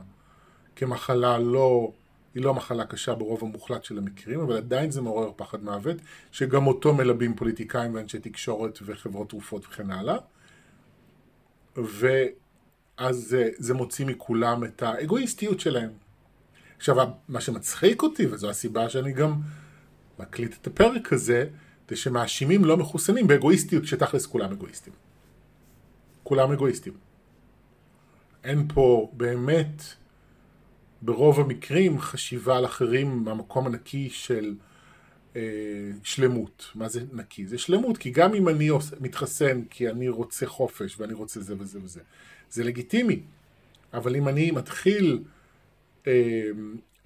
כמחלה 0.76 1.38
לא, 1.38 1.92
היא 2.34 2.42
לא 2.42 2.54
מחלה 2.54 2.84
קשה 2.84 3.14
ברוב 3.14 3.44
המוחלט 3.44 3.84
של 3.84 3.98
המקרים, 3.98 4.40
אבל 4.40 4.56
עדיין 4.56 4.90
זה 4.90 5.00
מעורר 5.00 5.32
פחד 5.36 5.64
מוות, 5.64 5.96
שגם 6.32 6.66
אותו 6.66 6.94
מלבים 6.94 7.36
פוליטיקאים 7.36 7.94
ואנשי 7.94 8.18
תקשורת 8.18 8.78
וחברות 8.82 9.28
תרופות 9.28 9.66
וכן 9.66 9.90
הלאה. 9.90 10.16
ואז 11.76 13.16
זה, 13.16 13.50
זה 13.56 13.74
מוציא 13.74 14.06
מכולם 14.06 14.64
את 14.64 14.82
האגואיסטיות 14.82 15.60
שלהם. 15.60 15.90
עכשיו, 16.76 17.08
מה 17.28 17.40
שמצחיק 17.40 18.02
אותי, 18.02 18.26
וזו 18.26 18.50
הסיבה 18.50 18.88
שאני 18.88 19.12
גם 19.12 19.34
מקליט 20.18 20.56
את 20.60 20.66
הפרק 20.66 21.12
הזה, 21.12 21.48
זה 21.88 21.96
שמאשימים 21.96 22.64
לא 22.64 22.76
מחוסנים 22.76 23.26
באגואיסטיות, 23.26 23.84
שתכלס 23.84 24.26
כולם 24.26 24.52
אגואיסטים. 24.52 24.92
כולם 26.22 26.52
אגואיסטים. 26.52 27.05
אין 28.46 28.68
פה 28.74 29.10
באמת, 29.12 29.82
ברוב 31.02 31.40
המקרים, 31.40 32.00
חשיבה 32.00 32.56
על 32.56 32.64
אחרים 32.64 33.24
מהמקום 33.24 33.66
הנקי 33.66 34.10
של 34.10 34.54
אה, 35.36 35.42
שלמות. 36.02 36.70
מה 36.74 36.88
זה 36.88 37.00
נקי? 37.12 37.46
זה 37.46 37.58
שלמות, 37.58 37.98
כי 37.98 38.10
גם 38.10 38.34
אם 38.34 38.48
אני 38.48 38.70
מתחסן 39.00 39.62
כי 39.70 39.90
אני 39.90 40.08
רוצה 40.08 40.46
חופש 40.46 41.00
ואני 41.00 41.14
רוצה 41.14 41.40
זה 41.40 41.54
וזה 41.58 41.78
וזה, 41.82 42.00
זה 42.50 42.64
לגיטימי. 42.64 43.20
אבל 43.94 44.16
אם 44.16 44.28
אני 44.28 44.50
מתחיל 44.50 45.24
אה, 46.06 46.12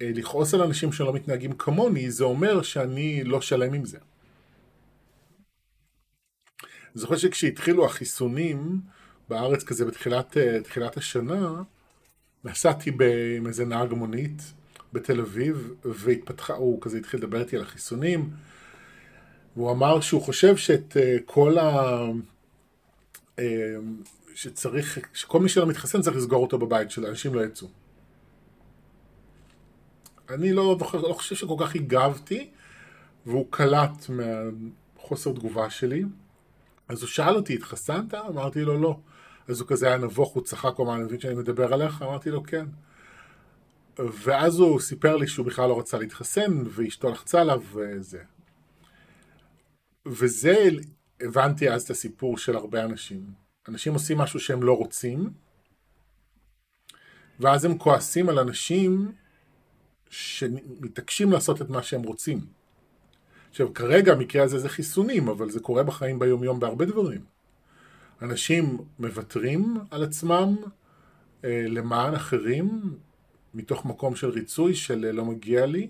אה, 0.01 0.11
לכעוס 0.15 0.53
על 0.53 0.61
אנשים 0.61 0.91
שלא 0.91 1.13
מתנהגים 1.13 1.53
כמוני, 1.53 2.11
זה 2.11 2.23
אומר 2.23 2.61
שאני 2.61 3.23
לא 3.23 3.41
שלם 3.41 3.73
עם 3.73 3.85
זה. 3.85 3.97
זוכר 6.93 7.17
שכשהתחילו 7.17 7.85
החיסונים 7.85 8.81
בארץ 9.31 9.63
כזה 9.63 9.85
בתחילת 9.85 10.37
אה, 10.37 10.87
השנה, 10.95 11.61
נסעתי 12.43 12.91
עם 13.37 13.47
איזה 13.47 13.65
נהג 13.65 13.93
מונית 13.93 14.53
בתל 14.93 15.19
אביב, 15.19 15.73
והתפתחה, 15.85 16.53
הוא 16.53 16.81
כזה 16.81 16.97
התחיל 16.97 17.19
לדבר 17.19 17.39
איתי 17.39 17.55
על 17.55 17.61
החיסונים, 17.61 18.29
והוא 19.55 19.71
אמר 19.71 20.01
שהוא 20.01 20.21
חושב 20.21 20.57
שאת 20.57 20.97
אה, 20.97 21.17
כל 21.25 21.57
ה... 21.57 21.97
שצריך, 24.35 24.99
שכל 25.13 25.39
מי 25.39 25.49
שלא 25.49 25.67
מתחסן 25.67 26.01
צריך 26.01 26.17
לסגור 26.17 26.41
אותו 26.41 26.57
בבית, 26.57 26.91
שאנשים 26.91 27.33
לא 27.33 27.45
יצאו. 27.45 27.67
אני 30.29 30.53
לא, 30.53 30.77
לא 30.93 31.13
חושב 31.13 31.35
שכל 31.35 31.55
כך 31.59 31.75
הגבתי, 31.75 32.49
והוא 33.25 33.45
קלט 33.49 34.09
מהחוסר 34.09 35.31
תגובה 35.31 35.69
שלי. 35.69 36.03
אז 36.91 37.01
הוא 37.01 37.09
שאל 37.09 37.35
אותי, 37.35 37.53
התחסנת? 37.53 38.13
אמרתי 38.13 38.61
לו, 38.61 38.81
לא. 38.81 38.99
אז 39.47 39.59
הוא 39.59 39.67
כזה 39.67 39.87
היה 39.87 39.97
נבוך, 39.97 40.33
הוא 40.33 40.43
צחק, 40.43 40.75
הוא 40.75 40.85
אמר, 40.85 40.95
אני 40.95 41.03
מבין 41.03 41.19
שאני 41.19 41.35
מדבר 41.35 41.73
עליך? 41.73 42.01
אמרתי 42.01 42.29
לו, 42.29 42.43
כן. 42.43 42.65
ואז 43.99 44.59
הוא 44.59 44.79
סיפר 44.79 45.17
לי 45.17 45.27
שהוא 45.27 45.45
בכלל 45.45 45.69
לא 45.69 45.79
רצה 45.79 45.97
להתחסן, 45.97 46.63
ואשתו 46.65 47.09
לחצה 47.09 47.41
עליו 47.41 47.61
וזה. 47.73 48.23
וזה, 50.05 50.69
הבנתי 51.21 51.69
אז 51.69 51.83
את 51.83 51.89
הסיפור 51.89 52.37
של 52.37 52.55
הרבה 52.55 52.83
אנשים. 52.83 53.25
אנשים 53.67 53.93
עושים 53.93 54.17
משהו 54.17 54.39
שהם 54.39 54.63
לא 54.63 54.77
רוצים, 54.77 55.29
ואז 57.39 57.65
הם 57.65 57.77
כועסים 57.77 58.29
על 58.29 58.39
אנשים 58.39 59.11
שמתעקשים 60.09 61.31
לעשות 61.31 61.61
את 61.61 61.69
מה 61.69 61.83
שהם 61.83 62.01
רוצים. 62.01 62.60
עכשיו, 63.51 63.73
כרגע 63.73 64.13
המקרה 64.13 64.43
הזה 64.43 64.59
זה 64.59 64.69
חיסונים, 64.69 65.29
אבל 65.29 65.49
זה 65.49 65.59
קורה 65.59 65.83
בחיים 65.83 66.19
ביומיום 66.19 66.59
בהרבה 66.59 66.85
דברים. 66.85 67.21
אנשים 68.21 68.77
מוותרים 68.99 69.77
על 69.91 70.03
עצמם 70.03 70.55
אה, 71.43 71.65
למען 71.67 72.15
אחרים, 72.15 72.97
מתוך 73.53 73.85
מקום 73.85 74.15
של 74.15 74.29
ריצוי, 74.29 74.75
של 74.75 75.05
אה, 75.05 75.11
לא 75.11 75.25
מגיע 75.25 75.65
לי, 75.65 75.89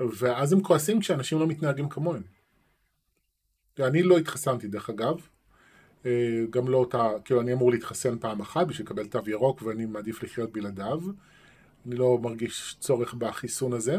ואז 0.00 0.52
הם 0.52 0.60
כועסים 0.62 1.00
כשאנשים 1.00 1.38
לא 1.38 1.46
מתנהגים 1.46 1.88
כמוהם. 1.88 2.22
אני 3.80 4.02
לא 4.02 4.18
התחסנתי 4.18 4.68
דרך 4.68 4.90
אגב, 4.90 5.20
אה, 6.06 6.44
גם 6.50 6.68
לא 6.68 6.76
אותה, 6.76 7.10
כאילו 7.24 7.40
אני 7.40 7.52
אמור 7.52 7.70
להתחסן 7.70 8.18
פעם 8.18 8.40
אחת 8.40 8.66
בשביל 8.66 8.86
לקבל 8.86 9.06
תו 9.06 9.20
ירוק 9.26 9.62
ואני 9.62 9.86
מעדיף 9.86 10.22
לחיות 10.22 10.52
בלעדיו. 10.52 11.00
אני 11.86 11.96
לא 11.96 12.18
מרגיש 12.22 12.76
צורך 12.80 13.14
בחיסון 13.14 13.72
הזה. 13.72 13.96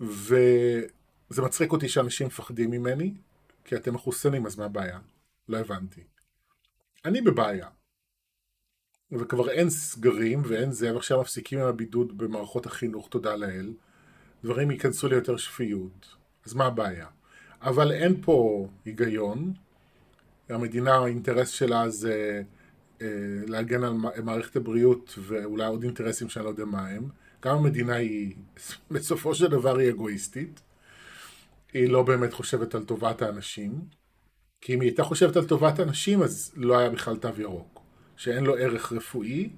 וזה 0.00 1.42
מצחיק 1.42 1.72
אותי 1.72 1.88
שאנשים 1.88 2.26
מפחדים 2.26 2.70
ממני, 2.70 3.14
כי 3.64 3.76
אתם 3.76 3.94
מחוסנים, 3.94 4.46
אז 4.46 4.56
מה 4.58 4.64
הבעיה? 4.64 4.98
לא 5.48 5.58
הבנתי. 5.58 6.00
אני 7.04 7.20
בבעיה. 7.20 7.68
וכבר 9.12 9.50
אין 9.50 9.70
סגרים 9.70 10.42
ואין 10.44 10.72
זה, 10.72 10.94
ועכשיו 10.94 11.20
מפסיקים 11.20 11.58
עם 11.58 11.66
הבידוד 11.66 12.18
במערכות 12.18 12.66
החינוך, 12.66 13.08
תודה 13.08 13.36
לאל. 13.36 13.72
דברים 14.44 14.70
ייכנסו 14.70 15.08
ליותר 15.08 15.36
שפיות. 15.36 16.16
אז 16.46 16.54
מה 16.54 16.66
הבעיה? 16.66 17.06
אבל 17.62 17.92
אין 17.92 18.22
פה 18.22 18.68
היגיון. 18.84 19.52
המדינה, 20.48 20.94
האינטרס 20.94 21.48
שלה 21.48 21.88
זה 21.88 22.42
אה, 23.02 23.06
להגן 23.46 23.84
על 23.84 23.92
מערכת 24.24 24.56
הבריאות 24.56 25.14
ואולי 25.18 25.66
עוד 25.66 25.82
אינטרסים 25.82 26.28
שאני 26.28 26.44
לא 26.44 26.50
יודע 26.50 26.64
מה 26.64 26.88
הם. 26.88 27.08
גם 27.44 27.56
המדינה 27.56 27.94
היא, 27.94 28.34
בסופו 28.90 29.34
של 29.34 29.46
דבר 29.46 29.78
היא 29.78 29.90
אגואיסטית. 29.90 30.62
היא 31.72 31.88
לא 31.88 32.02
באמת 32.02 32.32
חושבת 32.32 32.74
על 32.74 32.84
טובת 32.84 33.22
האנשים. 33.22 33.80
כי 34.60 34.74
אם 34.74 34.80
היא 34.80 34.88
הייתה 34.88 35.04
חושבת 35.04 35.36
על 35.36 35.44
טובת 35.44 35.78
האנשים, 35.78 36.22
אז 36.22 36.52
לא 36.56 36.78
היה 36.78 36.90
בכלל 36.90 37.16
תו 37.16 37.28
ירוק. 37.38 37.80
שאין 38.16 38.44
לו 38.44 38.56
ערך 38.56 38.92
רפואי, 38.92 39.50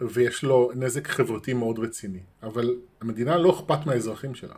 ויש 0.00 0.42
לו 0.42 0.70
נזק 0.74 1.08
חברתי 1.08 1.52
מאוד 1.52 1.78
רציני. 1.78 2.20
אבל 2.42 2.76
המדינה 3.00 3.38
לא 3.38 3.50
אכפת 3.50 3.86
מהאזרחים 3.86 4.34
שלה. 4.34 4.54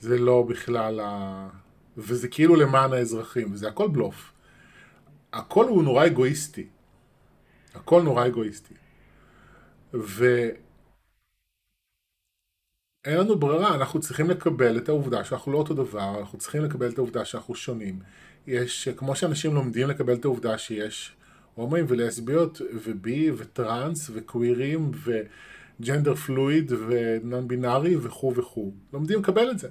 זה 0.00 0.18
לא 0.18 0.42
בכלל 0.42 1.00
ה... 1.00 1.48
וזה 1.96 2.28
כאילו 2.28 2.56
למען 2.56 2.92
האזרחים, 2.92 3.52
וזה 3.52 3.68
הכל 3.68 3.88
בלוף. 3.88 4.32
הכל 5.32 5.68
הוא 5.68 5.82
נורא 5.82 6.06
אגואיסטי. 6.06 6.66
הכל 7.74 8.02
נורא 8.02 8.26
אגואיסטי. 8.26 8.74
ואין 13.06 13.18
לנו 13.18 13.38
ברירה, 13.38 13.74
אנחנו 13.74 14.00
צריכים 14.00 14.30
לקבל 14.30 14.76
את 14.76 14.88
העובדה 14.88 15.24
שאנחנו 15.24 15.52
לא 15.52 15.58
אותו 15.58 15.74
דבר, 15.74 16.20
אנחנו 16.20 16.38
צריכים 16.38 16.64
לקבל 16.64 16.90
את 16.90 16.98
העובדה 16.98 17.24
שאנחנו 17.24 17.54
שונים. 17.54 17.98
יש, 18.46 18.88
כמו 18.88 19.16
שאנשים 19.16 19.54
לומדים 19.54 19.88
לקבל 19.88 20.14
את 20.14 20.24
העובדה 20.24 20.58
שיש 20.58 21.12
הומואים 21.54 21.84
ולסביות 21.88 22.60
ובי 22.84 23.30
וטראנס 23.36 24.10
וקווירים 24.14 24.90
וג'נדר 25.04 26.14
פלואיד 26.14 26.72
ונון 26.88 27.48
בינארי 27.48 27.96
וכו' 27.96 28.34
וכו'. 28.36 28.72
לומדים 28.92 29.18
לקבל 29.18 29.50
את 29.50 29.58
זה. 29.58 29.68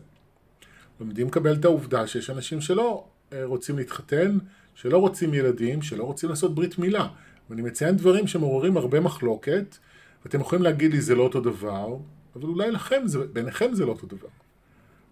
לומדים 0.99 1.27
לקבל 1.27 1.55
את 1.55 1.65
העובדה 1.65 2.07
שיש 2.07 2.29
אנשים 2.29 2.61
שלא 2.61 3.07
אה, 3.33 3.45
רוצים 3.45 3.77
להתחתן, 3.77 4.37
שלא 4.75 4.97
רוצים 4.97 5.33
ילדים, 5.33 5.81
שלא 5.81 6.03
רוצים 6.03 6.29
לעשות 6.29 6.55
ברית 6.55 6.79
מילה. 6.79 7.07
ואני 7.49 7.61
מציין 7.61 7.97
דברים 7.97 8.27
שמעוררים 8.27 8.77
הרבה 8.77 8.99
מחלוקת, 8.99 9.77
ואתם 10.25 10.39
יכולים 10.39 10.63
להגיד 10.63 10.91
לי 10.91 11.01
זה 11.01 11.15
לא 11.15 11.23
אותו 11.23 11.41
דבר, 11.41 11.97
אבל 12.35 12.43
אולי 12.43 12.71
לכם, 12.71 13.01
זה, 13.05 13.27
ביניכם 13.27 13.73
זה 13.73 13.85
לא 13.85 13.91
אותו 13.91 14.07
דבר. 14.07 14.27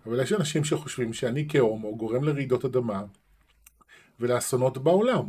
אבל 0.05 0.21
יש 0.23 0.33
אנשים 0.33 0.63
שחושבים 0.63 1.13
שאני 1.13 1.45
כהומו 1.49 1.97
גורם 1.97 2.23
לרעידות 2.23 2.65
אדמה 2.65 3.03
ולאסונות 4.19 4.77
בעולם, 4.77 5.25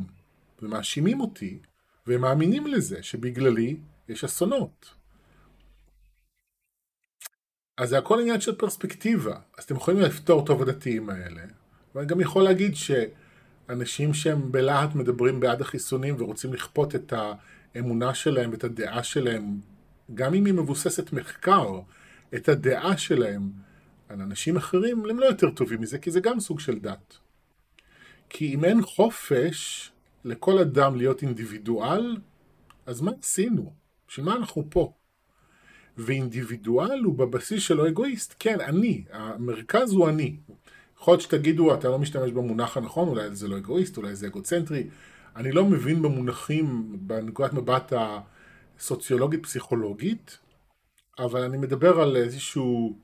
ומאשימים 0.63 1.21
אותי, 1.21 1.59
והם 2.07 2.21
מאמינים 2.21 2.67
לזה 2.67 3.03
שבגללי 3.03 3.77
יש 4.09 4.25
אסונות. 4.25 4.95
אז 7.81 7.89
זה 7.89 7.99
הכל 7.99 8.21
עניין 8.21 8.41
של 8.41 8.55
פרספקטיבה. 8.55 9.41
אז 9.59 9.65
אתם 9.65 9.75
יכולים 9.77 10.01
לפתור 10.01 10.47
טוב 10.47 10.63
הדתיים 10.63 11.11
האלה. 11.11 11.43
ואני 11.95 12.07
גם 12.07 12.21
יכול 12.21 12.43
להגיד 12.43 12.73
שאנשים 12.77 14.15
שהם 14.15 14.53
בלהט 14.53 14.95
מדברים 14.95 15.41
בעד 15.41 15.61
החיסונים 15.61 16.15
ורוצים 16.19 16.55
לכפות 16.55 16.95
את 16.95 17.13
האמונה 17.75 18.15
שלהם 18.15 18.51
ואת 18.51 18.65
הדעה 18.65 19.03
שלהם, 19.03 19.61
גם 20.15 20.35
אם 20.35 20.45
היא 20.45 20.55
מבוססת 20.55 21.13
מחקר, 21.13 21.81
את 22.35 22.49
הדעה 22.49 22.97
שלהם 22.97 23.51
על 24.09 24.21
אנשים 24.21 24.57
אחרים, 24.57 25.05
הם 25.11 25.19
לא 25.19 25.27
יותר 25.27 25.51
טובים 25.51 25.81
מזה, 25.81 25.99
כי 25.99 26.11
זה 26.11 26.21
גם 26.21 26.41
סוג 26.41 26.61
של 26.61 26.79
דת. 26.79 27.19
כי 28.29 28.55
אם 28.55 28.65
אין 28.65 28.83
חופש 28.83 29.91
לכל 30.25 30.59
אדם 30.59 30.97
להיות 30.97 31.23
אינדיבידואל, 31.23 32.17
אז 32.87 33.01
מה 33.01 33.13
עשינו? 33.23 33.73
בשביל 34.09 34.27
מה 34.27 34.37
אנחנו 34.37 34.65
פה? 34.71 34.93
ואינדיבידואל 35.97 37.01
הוא 37.05 37.15
בבסיס 37.15 37.63
שלו 37.63 37.89
אגואיסט. 37.89 38.35
כן, 38.39 38.61
אני, 38.61 39.05
המרכז 39.13 39.93
הוא 39.93 40.09
אני. 40.09 40.37
יכול 40.99 41.13
להיות 41.13 41.21
שתגידו, 41.21 41.75
אתה 41.75 41.89
לא 41.89 41.99
משתמש 41.99 42.31
במונח 42.31 42.77
הנכון, 42.77 43.09
אולי 43.09 43.37
זה 43.37 43.49
לא 43.49 43.59
אגואיסט, 43.59 43.97
אולי 43.97 44.17
זה 44.17 44.27
אגוצנטרי. 44.27 44.87
אני 45.37 45.53
לא 45.53 45.65
מבין 45.65 46.03
במונחים, 46.03 46.97
בנקודת 47.01 47.53
מבט 47.53 47.93
הסוציולוגית-פסיכולוגית, 48.81 50.39
אבל 51.19 51.43
אני 51.43 51.57
מדבר 51.57 52.01
על 52.01 52.17
איזשהו 52.17 52.99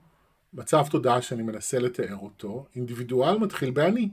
מצב 0.52 0.84
תודעה 0.90 1.22
שאני 1.22 1.42
מנסה 1.42 1.78
לתאר 1.78 2.16
אותו. 2.16 2.66
אינדיבידואל 2.76 3.38
מתחיל 3.38 3.70
באני. 3.70 4.10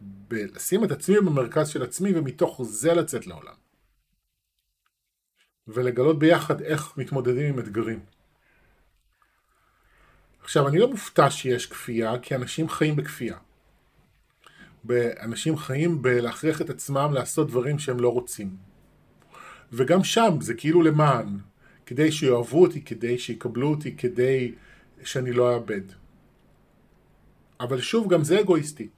בלשים 0.00 0.84
את 0.84 0.90
עצמי 0.90 1.16
במרכז 1.16 1.68
של 1.68 1.82
עצמי 1.82 2.12
ומתוך 2.14 2.60
זה 2.64 2.94
לצאת 2.94 3.26
לעולם. 3.26 3.54
ולגלות 5.68 6.18
ביחד 6.18 6.60
איך 6.62 6.98
מתמודדים 6.98 7.52
עם 7.52 7.58
אתגרים. 7.58 8.00
עכשיו, 10.40 10.68
אני 10.68 10.78
לא 10.78 10.90
מופתע 10.90 11.30
שיש 11.30 11.66
כפייה, 11.66 12.18
כי 12.18 12.34
אנשים 12.34 12.68
חיים 12.68 12.96
בכפייה. 12.96 13.38
אנשים 15.20 15.56
חיים 15.56 16.02
בלהכריח 16.02 16.60
את 16.60 16.70
עצמם 16.70 17.10
לעשות 17.12 17.48
דברים 17.48 17.78
שהם 17.78 18.00
לא 18.00 18.08
רוצים. 18.08 18.67
וגם 19.72 20.04
שם 20.04 20.36
זה 20.40 20.54
כאילו 20.54 20.82
למען, 20.82 21.26
כדי 21.86 22.12
שיאהבו 22.12 22.62
אותי, 22.62 22.80
כדי 22.80 23.18
שיקבלו 23.18 23.70
אותי, 23.70 23.96
כדי 23.96 24.52
שאני 25.04 25.32
לא 25.32 25.54
אאבד. 25.54 25.82
אבל 27.60 27.80
שוב, 27.80 28.08
גם 28.08 28.24
זה 28.24 28.40
אגואיסטי. 28.40 28.88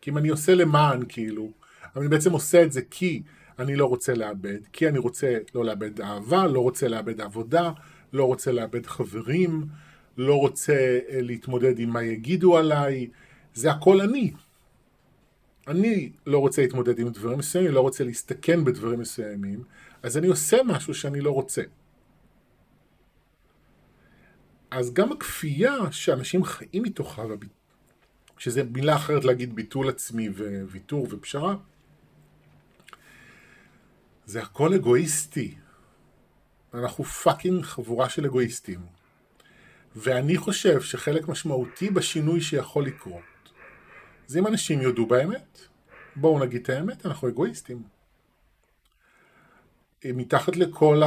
כי 0.00 0.10
אם 0.10 0.18
אני 0.18 0.28
עושה 0.28 0.54
למען, 0.54 1.02
כאילו, 1.08 1.50
אני 1.96 2.08
בעצם 2.08 2.32
עושה 2.32 2.62
את 2.62 2.72
זה 2.72 2.80
כי 2.90 3.22
אני 3.58 3.76
לא 3.76 3.86
רוצה 3.86 4.14
לאבד, 4.14 4.58
כי 4.72 4.88
אני 4.88 4.98
רוצה 4.98 5.38
לא 5.54 5.64
לאבד 5.64 6.00
אהבה, 6.00 6.46
לא 6.46 6.60
רוצה 6.60 6.88
לאבד 6.88 7.20
עבודה, 7.20 7.72
לא 8.12 8.24
רוצה 8.24 8.52
לאבד 8.52 8.86
חברים, 8.86 9.66
לא 10.16 10.34
רוצה 10.34 10.98
אה, 11.08 11.20
להתמודד 11.20 11.78
עם 11.78 11.90
מה 11.90 12.02
יגידו 12.02 12.56
עליי, 12.56 13.08
זה 13.54 13.70
הכל 13.70 14.00
אני. 14.00 14.32
אני 15.68 16.10
לא 16.26 16.38
רוצה 16.38 16.62
להתמודד 16.62 16.98
עם 16.98 17.08
דברים 17.08 17.38
מסוימים, 17.38 17.72
לא 17.72 17.80
רוצה 17.80 18.04
להסתכן 18.04 18.64
בדברים 18.64 19.00
מסוימים, 19.00 19.62
אז 20.04 20.18
אני 20.18 20.26
עושה 20.26 20.56
משהו 20.66 20.94
שאני 20.94 21.20
לא 21.20 21.30
רוצה. 21.30 21.62
אז 24.70 24.94
גם 24.94 25.12
הכפייה 25.12 25.74
שאנשים 25.90 26.44
חיים 26.44 26.82
מתוכה, 26.82 27.22
שזה 28.38 28.64
מילה 28.64 28.96
אחרת 28.96 29.24
להגיד 29.24 29.54
ביטול 29.54 29.88
עצמי 29.88 30.28
וויתור 30.70 31.06
ופשרה, 31.10 31.56
זה 34.26 34.42
הכל 34.42 34.74
אגואיסטי. 34.74 35.54
אנחנו 36.74 37.04
פאקינג 37.04 37.64
חבורה 37.64 38.08
של 38.08 38.24
אגואיסטים. 38.24 38.80
ואני 39.96 40.36
חושב 40.36 40.80
שחלק 40.80 41.28
משמעותי 41.28 41.90
בשינוי 41.90 42.40
שיכול 42.40 42.86
לקרות, 42.86 43.52
זה 44.26 44.38
אם 44.38 44.46
אנשים 44.46 44.80
יודו 44.80 45.06
באמת. 45.06 45.58
בואו 46.16 46.38
נגיד 46.38 46.62
את 46.62 46.68
האמת, 46.68 47.06
אנחנו 47.06 47.28
אגואיסטים. 47.28 47.93
מתחת 50.12 50.56
לכל 50.56 51.02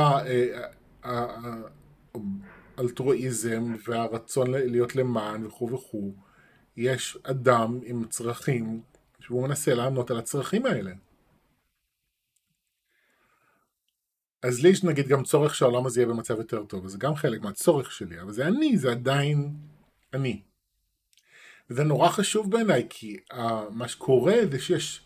האלטרואיזם 2.78 3.76
והרצון 3.88 4.52
להיות 4.52 4.96
למען 4.96 5.46
וכו' 5.46 5.72
וכו', 5.72 6.14
יש 6.78 7.18
אדם 7.24 7.80
עם 7.84 8.06
צרכים 8.06 8.82
שהוא 9.20 9.48
מנסה 9.48 9.74
לענות 9.74 10.12
על 10.12 10.18
הצרכים 10.18 10.66
האלה. 10.66 10.92
אז 14.44 14.62
לי 14.62 14.70
יש 14.70 14.84
נגיד 14.84 15.08
גם 15.08 15.24
צורך 15.24 15.56
שהעולם 15.56 15.86
הזה 15.86 16.02
יהיה 16.02 16.10
במצב 16.10 16.38
יותר 16.38 16.64
טוב, 16.64 16.86
וזה 16.86 16.98
גם 16.98 17.16
חלק 17.16 17.42
מהצורך 17.42 17.92
שלי, 17.92 18.22
אבל 18.22 18.32
זה 18.32 18.48
אני, 18.48 18.78
זה 18.78 18.92
עדיין 18.92 19.54
אני. 20.14 20.42
וזה 21.70 21.84
נורא 21.84 22.10
חשוב 22.10 22.52
בעיניי, 22.52 22.88
כי 22.90 23.18
uh, 23.34 23.36
מה 23.72 23.88
שקורה 23.88 24.36
זה 24.52 24.60
שיש, 24.60 25.02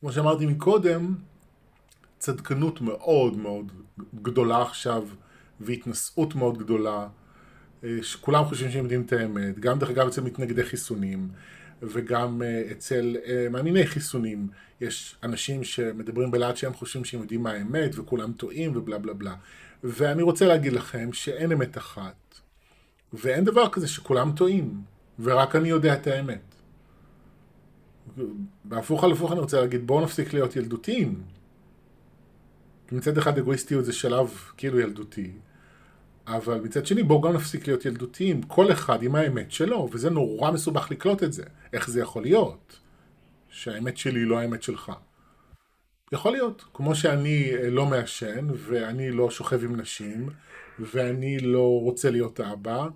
כמו 0.00 0.12
שאמרתי 0.12 0.46
מקודם, 0.46 1.14
צדקנות 2.18 2.80
מאוד 2.80 3.36
מאוד 3.36 3.72
גדולה 4.22 4.62
עכשיו, 4.62 5.08
והתנשאות 5.60 6.34
מאוד 6.34 6.58
גדולה, 6.58 7.08
אה, 7.84 7.98
שכולם 8.02 8.44
חושבים 8.44 8.70
שהם 8.70 8.82
יודעים 8.82 9.02
את 9.02 9.12
האמת, 9.12 9.58
גם 9.58 9.78
דרך 9.78 9.90
אגב 9.90 10.06
אצל 10.06 10.20
מתנגדי 10.20 10.64
חיסונים, 10.64 11.28
וגם 11.82 12.42
uh, 12.42 12.72
אצל 12.72 13.16
uh, 13.24 13.28
מאמיני 13.50 13.86
חיסונים 13.86 14.48
יש 14.80 15.16
אנשים 15.22 15.64
שמדברים 15.64 16.30
בלעד 16.30 16.56
שהם 16.56 16.72
חושבים 16.72 17.04
שהם 17.04 17.20
יודעים 17.20 17.42
מה 17.42 17.50
האמת 17.50 17.90
וכולם 17.94 18.32
טועים 18.32 18.76
ובלה 18.76 18.98
בלה 18.98 19.12
בלה. 19.12 19.34
ואני 19.84 20.22
רוצה 20.22 20.46
להגיד 20.46 20.72
לכם 20.72 21.12
שאין 21.12 21.52
אמת 21.52 21.78
אחת, 21.78 22.40
ואין 23.12 23.44
דבר 23.44 23.68
כזה 23.68 23.88
שכולם 23.88 24.32
טועים, 24.36 24.80
ורק 25.20 25.56
אני 25.56 25.68
יודע 25.68 25.94
את 25.94 26.06
האמת. 26.06 26.54
בהפוך 28.64 29.04
על 29.04 29.12
הפוך 29.12 29.32
אני 29.32 29.40
רוצה 29.40 29.60
להגיד 29.60 29.86
בואו 29.86 30.04
נפסיק 30.04 30.32
להיות 30.34 30.56
ילדותיים. 30.56 31.22
מצד 32.92 33.18
אחד 33.18 33.38
אגואיסטיות 33.38 33.84
זה 33.84 33.92
שלב 33.92 34.28
כאילו 34.56 34.80
ילדותי, 34.80 35.32
אבל 36.26 36.60
מצד 36.60 36.86
שני 36.86 37.02
בואו 37.02 37.20
גם 37.20 37.32
נפסיק 37.32 37.66
להיות 37.66 37.84
ילדותיים, 37.84 38.42
כל 38.42 38.72
אחד 38.72 39.02
עם 39.02 39.14
האמת 39.14 39.52
שלו, 39.52 39.88
וזה 39.92 40.10
נורא 40.10 40.50
מסובך 40.50 40.90
לקלוט 40.90 41.22
את 41.22 41.32
זה. 41.32 41.44
איך 41.72 41.90
זה 41.90 42.00
יכול 42.00 42.22
להיות? 42.22 42.78
שהאמת 43.50 43.96
שלי 43.96 44.20
היא 44.20 44.26
לא 44.26 44.38
האמת 44.38 44.62
שלך. 44.62 44.92
יכול 46.12 46.32
להיות, 46.32 46.64
כמו 46.74 46.94
שאני 46.94 47.54
אה, 47.54 47.70
לא 47.70 47.86
מעשן, 47.86 48.46
ואני 48.56 49.10
לא 49.10 49.30
שוכב 49.30 49.64
עם 49.64 49.76
נשים, 49.76 50.28
ואני 50.78 51.38
לא 51.38 51.80
רוצה 51.80 52.10
להיות 52.10 52.40
אבא, 52.40 52.86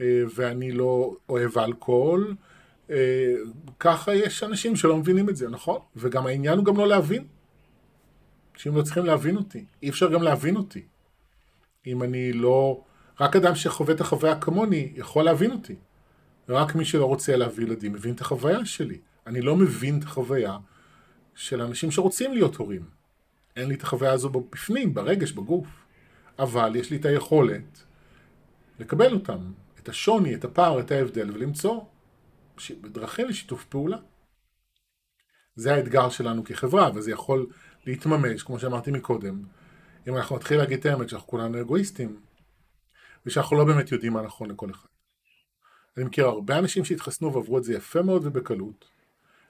אה, 0.00 0.22
ואני 0.34 0.72
לא 0.72 1.16
אוהב 1.28 1.58
אלכוהול, 1.58 2.34
אה, 2.90 3.34
ככה 3.80 4.14
יש 4.14 4.42
אנשים 4.42 4.76
שלא 4.76 4.96
מבינים 4.96 5.28
את 5.28 5.36
זה, 5.36 5.48
נכון? 5.48 5.78
וגם 5.96 6.26
העניין 6.26 6.58
הוא 6.58 6.64
גם 6.64 6.76
לא 6.76 6.88
להבין. 6.88 7.24
אנשים 8.60 8.76
לא 8.76 8.82
צריכים 8.82 9.04
להבין 9.04 9.36
אותי. 9.36 9.64
אי 9.82 9.90
אפשר 9.90 10.12
גם 10.12 10.22
להבין 10.22 10.56
אותי. 10.56 10.82
אם 11.86 12.02
אני 12.02 12.32
לא... 12.32 12.84
רק 13.20 13.36
אדם 13.36 13.54
שחווה 13.54 13.94
את 13.94 14.00
החוויה 14.00 14.40
כמוני 14.40 14.92
יכול 14.96 15.24
להבין 15.24 15.50
אותי. 15.52 15.76
רק 16.48 16.74
מי 16.74 16.84
שלא 16.84 17.04
רוצה 17.04 17.36
להביא 17.36 17.64
ילדים 17.64 17.92
מבין 17.92 18.14
את 18.14 18.20
החוויה 18.20 18.64
שלי. 18.64 18.98
אני 19.26 19.40
לא 19.40 19.56
מבין 19.56 19.98
את 19.98 20.04
החוויה 20.04 20.58
של 21.34 21.62
אנשים 21.62 21.90
שרוצים 21.90 22.32
להיות 22.32 22.56
הורים. 22.56 22.84
אין 23.56 23.68
לי 23.68 23.74
את 23.74 23.82
החוויה 23.82 24.12
הזו 24.12 24.30
בפנים, 24.30 24.94
ברגש, 24.94 25.32
בגוף. 25.32 25.66
אבל 26.38 26.76
יש 26.76 26.90
לי 26.90 26.96
את 26.96 27.04
היכולת 27.04 27.84
לקבל 28.78 29.12
אותם, 29.12 29.52
את 29.78 29.88
השוני, 29.88 30.34
את 30.34 30.44
הפער, 30.44 30.80
את 30.80 30.90
ההבדל, 30.90 31.30
ולמצוא 31.30 31.80
דרכים 32.82 33.28
לשיתוף 33.28 33.64
פעולה. 33.64 33.98
זה 35.56 35.74
האתגר 35.74 36.08
שלנו 36.08 36.44
כחברה, 36.44 36.90
וזה 36.94 37.10
יכול 37.10 37.46
להתממש, 37.86 38.42
כמו 38.42 38.58
שאמרתי 38.58 38.90
מקודם, 38.90 39.42
אם 40.08 40.16
אנחנו 40.16 40.36
נתחיל 40.36 40.58
להגיד 40.58 40.78
את 40.78 40.86
האמת 40.86 41.08
שאנחנו 41.08 41.28
כולנו 41.28 41.60
אגואיסטים, 41.60 42.20
ושאנחנו 43.26 43.56
לא 43.56 43.64
באמת 43.64 43.92
יודעים 43.92 44.12
מה 44.12 44.22
נכון 44.22 44.50
לכל 44.50 44.70
אחד. 44.70 44.88
אני 45.96 46.04
מכיר 46.04 46.26
הרבה 46.26 46.58
אנשים 46.58 46.84
שהתחסנו 46.84 47.34
ועברו 47.34 47.58
את 47.58 47.64
זה 47.64 47.74
יפה 47.74 48.02
מאוד 48.02 48.26
ובקלות. 48.26 48.84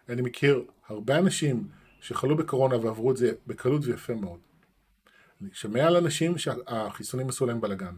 אני 0.09 0.23
מכיר 0.23 0.65
הרבה 0.89 1.19
אנשים 1.19 1.69
שחלו 2.01 2.37
בקורונה 2.37 2.77
ועברו 2.77 3.11
את 3.11 3.17
זה 3.17 3.33
בקלות 3.47 3.85
ויפה 3.85 4.15
מאוד. 4.15 4.41
אני 5.41 5.51
שומע 5.53 5.87
על 5.87 5.97
אנשים 5.97 6.39
שהחיסונים 6.39 7.29
עשו 7.29 7.47
להם 7.47 7.61
בלאגן. 7.61 7.95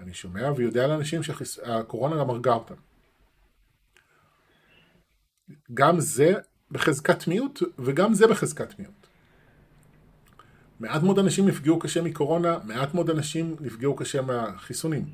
אני 0.00 0.14
שומע 0.14 0.52
ויודע 0.56 0.84
על 0.84 0.90
אנשים 0.90 1.22
שהקורונה 1.22 2.20
גם 2.20 2.30
הרגה 2.30 2.52
אותם. 2.52 2.74
גם 5.74 6.00
זה 6.00 6.34
בחזקת 6.70 7.28
מיעוט 7.28 7.62
וגם 7.78 8.14
זה 8.14 8.26
בחזקת 8.26 8.78
מיעוט. 8.78 8.99
מעט 10.80 11.02
מאוד 11.02 11.18
אנשים 11.18 11.48
נפגעו 11.48 11.78
קשה 11.78 12.02
מקורונה, 12.02 12.58
מעט 12.64 12.94
מאוד 12.94 13.10
אנשים 13.10 13.56
נפגעו 13.60 13.96
קשה 13.96 14.22
מהחיסונים. 14.22 15.04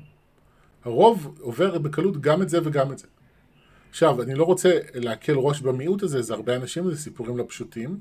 הרוב 0.85 1.37
עובר 1.39 1.77
בקלות 1.77 2.21
גם 2.21 2.41
את 2.41 2.49
זה 2.49 2.59
וגם 2.63 2.91
את 2.91 2.99
זה. 2.99 3.07
עכשיו, 3.89 4.21
אני 4.21 4.35
לא 4.35 4.43
רוצה 4.43 4.79
להקל 4.93 5.33
ראש 5.33 5.61
במיעוט 5.61 6.03
הזה, 6.03 6.21
זה 6.21 6.33
הרבה 6.33 6.55
אנשים, 6.55 6.89
זה 6.91 6.97
סיפורים 6.97 7.37
לא 7.37 7.45
פשוטים, 7.47 7.99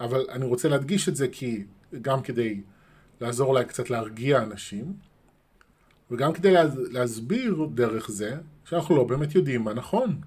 אבל 0.00 0.26
אני 0.30 0.44
רוצה 0.44 0.68
להדגיש 0.68 1.08
את 1.08 1.16
זה 1.16 1.28
כי, 1.28 1.64
גם 2.02 2.22
כדי 2.22 2.60
לעזור 3.20 3.48
אולי 3.48 3.64
קצת 3.64 3.90
להרגיע 3.90 4.42
אנשים, 4.42 4.92
וגם 6.10 6.32
כדי 6.32 6.54
להסביר 6.74 7.68
דרך 7.74 8.10
זה 8.10 8.36
שאנחנו 8.64 8.96
לא 8.96 9.04
באמת 9.04 9.34
יודעים 9.34 9.62
מה 9.62 9.74
נכון. 9.74 10.20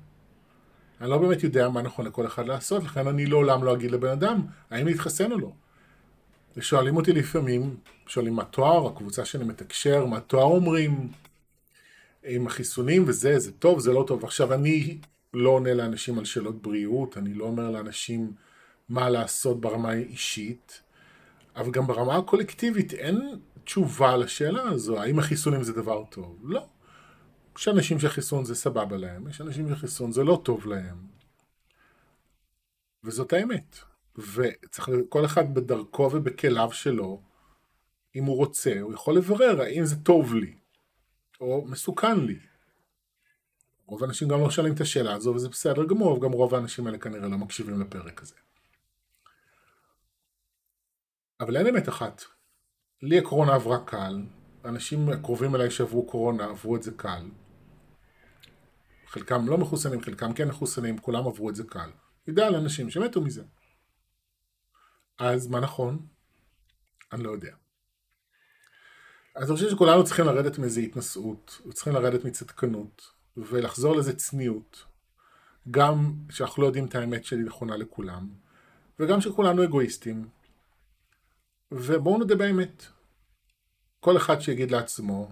אני 1.02 1.10
לא 1.10 1.18
באמת 1.18 1.44
יודע 1.44 1.70
מה 1.70 1.82
נכון 1.82 2.06
לכל 2.06 2.26
אחד 2.26 2.48
לעשות, 2.48 2.84
לכן 2.84 3.08
אני 3.08 3.26
לעולם 3.26 3.64
לא 3.64 3.74
אגיד 3.74 3.92
לבן 3.92 4.10
אדם 4.10 4.42
האם 4.72 4.88
להתחסן 4.88 5.32
או 5.32 5.38
לא. 5.40 5.52
ושואלים 6.58 6.98
אותי 6.98 7.14
לפעמים, 7.14 7.78
שואלים 8.08 8.34
מה 8.34 8.46
תואר, 8.46 8.88
הקבוצה 8.88 9.26
שאני 9.26 9.44
מתקשר, 9.44 10.06
מה 10.06 10.20
תואר 10.20 10.44
אומרים 10.44 11.12
עם 12.24 12.48
החיסונים 12.48 13.04
וזה, 13.08 13.40
זה 13.40 13.52
טוב, 13.52 13.80
זה 13.80 13.94
לא 13.94 14.04
טוב. 14.08 14.24
עכשיו 14.24 14.54
אני 14.54 14.98
לא 15.34 15.50
עונה 15.50 15.74
לאנשים 15.74 16.20
על 16.20 16.26
שאלות 16.26 16.62
בריאות, 16.62 17.18
אני 17.18 17.34
לא 17.34 17.46
אומר 17.46 17.72
לאנשים 17.72 18.34
מה 18.90 19.10
לעשות 19.10 19.62
ברמה 19.62 19.90
האישית, 19.90 20.82
אבל 21.56 21.72
גם 21.72 21.88
ברמה 21.88 22.16
הקולקטיבית 22.16 22.94
אין 22.94 23.40
תשובה 23.64 24.18
לשאלה 24.18 24.64
הזו, 24.64 25.02
האם 25.02 25.20
החיסונים 25.20 25.64
זה 25.64 25.74
דבר 25.74 26.04
טוב? 26.10 26.40
לא. 26.44 26.68
יש 27.58 27.68
אנשים 27.68 28.00
שחיסון 28.00 28.46
זה 28.46 28.56
סבבה 28.56 28.98
להם, 28.98 29.28
יש 29.28 29.42
אנשים 29.42 29.76
שחיסון 29.76 30.12
זה 30.12 30.24
לא 30.24 30.42
טוב 30.44 30.68
להם. 30.68 30.98
וזאת 33.04 33.34
האמת. 33.34 33.80
וצריך 34.18 34.90
כל 35.10 35.26
אחד 35.26 35.54
בדרכו 35.54 36.10
ובכליו 36.14 36.72
שלו, 36.72 37.22
אם 38.16 38.24
הוא 38.24 38.36
רוצה, 38.36 38.80
הוא 38.82 38.94
יכול 38.94 39.18
לברר 39.18 39.62
האם 39.62 39.86
זה 39.86 39.96
טוב 39.96 40.34
לי, 40.34 40.56
או 41.42 41.66
מסוכן 41.68 42.20
לי. 42.20 42.40
רוב 43.86 44.04
האנשים 44.04 44.28
גם 44.28 44.40
לא 44.40 44.50
שואלים 44.52 44.74
את 44.74 44.82
השאלה 44.82 45.14
הזו, 45.14 45.34
וזה 45.36 45.50
בסדר 45.50 45.86
גמור, 45.86 46.18
וגם 46.18 46.32
רוב 46.32 46.56
האנשים 46.56 46.88
האלה 46.88 46.98
כנראה 46.98 47.28
לא 47.28 47.38
מקשיבים 47.38 47.82
לפרק 47.82 48.22
הזה. 48.22 48.36
אבל 51.40 51.58
אין 51.58 51.68
אמת 51.68 51.90
אחת. 51.90 52.24
לי 53.02 53.20
הקורונה 53.20 53.56
עברה 53.56 53.86
קל, 53.86 54.22
אנשים 54.66 55.10
הקרובים 55.10 55.56
אליי 55.56 55.72
שעברו 55.72 56.06
קורונה 56.06 56.46
עברו 56.46 56.76
את 56.76 56.84
זה 56.84 56.92
קל. 56.92 57.30
חלקם 59.08 59.48
לא 59.48 59.58
מחוסנים, 59.58 60.02
חלקם 60.02 60.34
כן 60.34 60.48
מחוסנים, 60.48 60.98
כולם 60.98 61.28
עברו 61.28 61.50
את 61.50 61.56
זה 61.56 61.64
קל. 61.64 61.90
יודע 62.28 62.48
על 62.48 62.56
אנשים 62.56 62.90
שמתו 62.90 63.22
מזה. 63.22 63.44
אז 65.20 65.48
מה 65.48 65.60
נכון? 65.60 66.06
אני 67.12 67.24
לא 67.24 67.32
יודע. 67.32 67.56
אז 69.36 69.50
אני 69.50 69.58
חושב 69.58 69.70
שכולנו 69.70 70.04
צריכים 70.04 70.26
לרדת 70.26 70.58
מאיזו 70.58 70.82
התנשאות, 70.82 71.62
וצריכים 71.68 71.94
לרדת 71.94 72.26
מצדקנות, 72.26 73.12
ולחזור 73.38 73.96
לזה 73.96 74.16
צניעות. 74.16 74.86
גם 75.72 76.14
שאנחנו 76.30 76.62
לא 76.62 76.68
יודעים 76.68 76.86
את 76.86 76.96
האמת 76.96 77.26
שלי 77.26 77.44
נכונה 77.44 77.78
לכולם, 77.78 78.30
וגם 79.00 79.22
שכולנו 79.22 79.64
אגואיסטים. 79.64 80.28
ובואו 81.72 82.18
נדבר 82.18 82.38
באמת. 82.38 82.86
כל 84.00 84.18
אחד 84.18 84.40
שיגיד 84.40 84.72
לעצמו, 84.72 85.32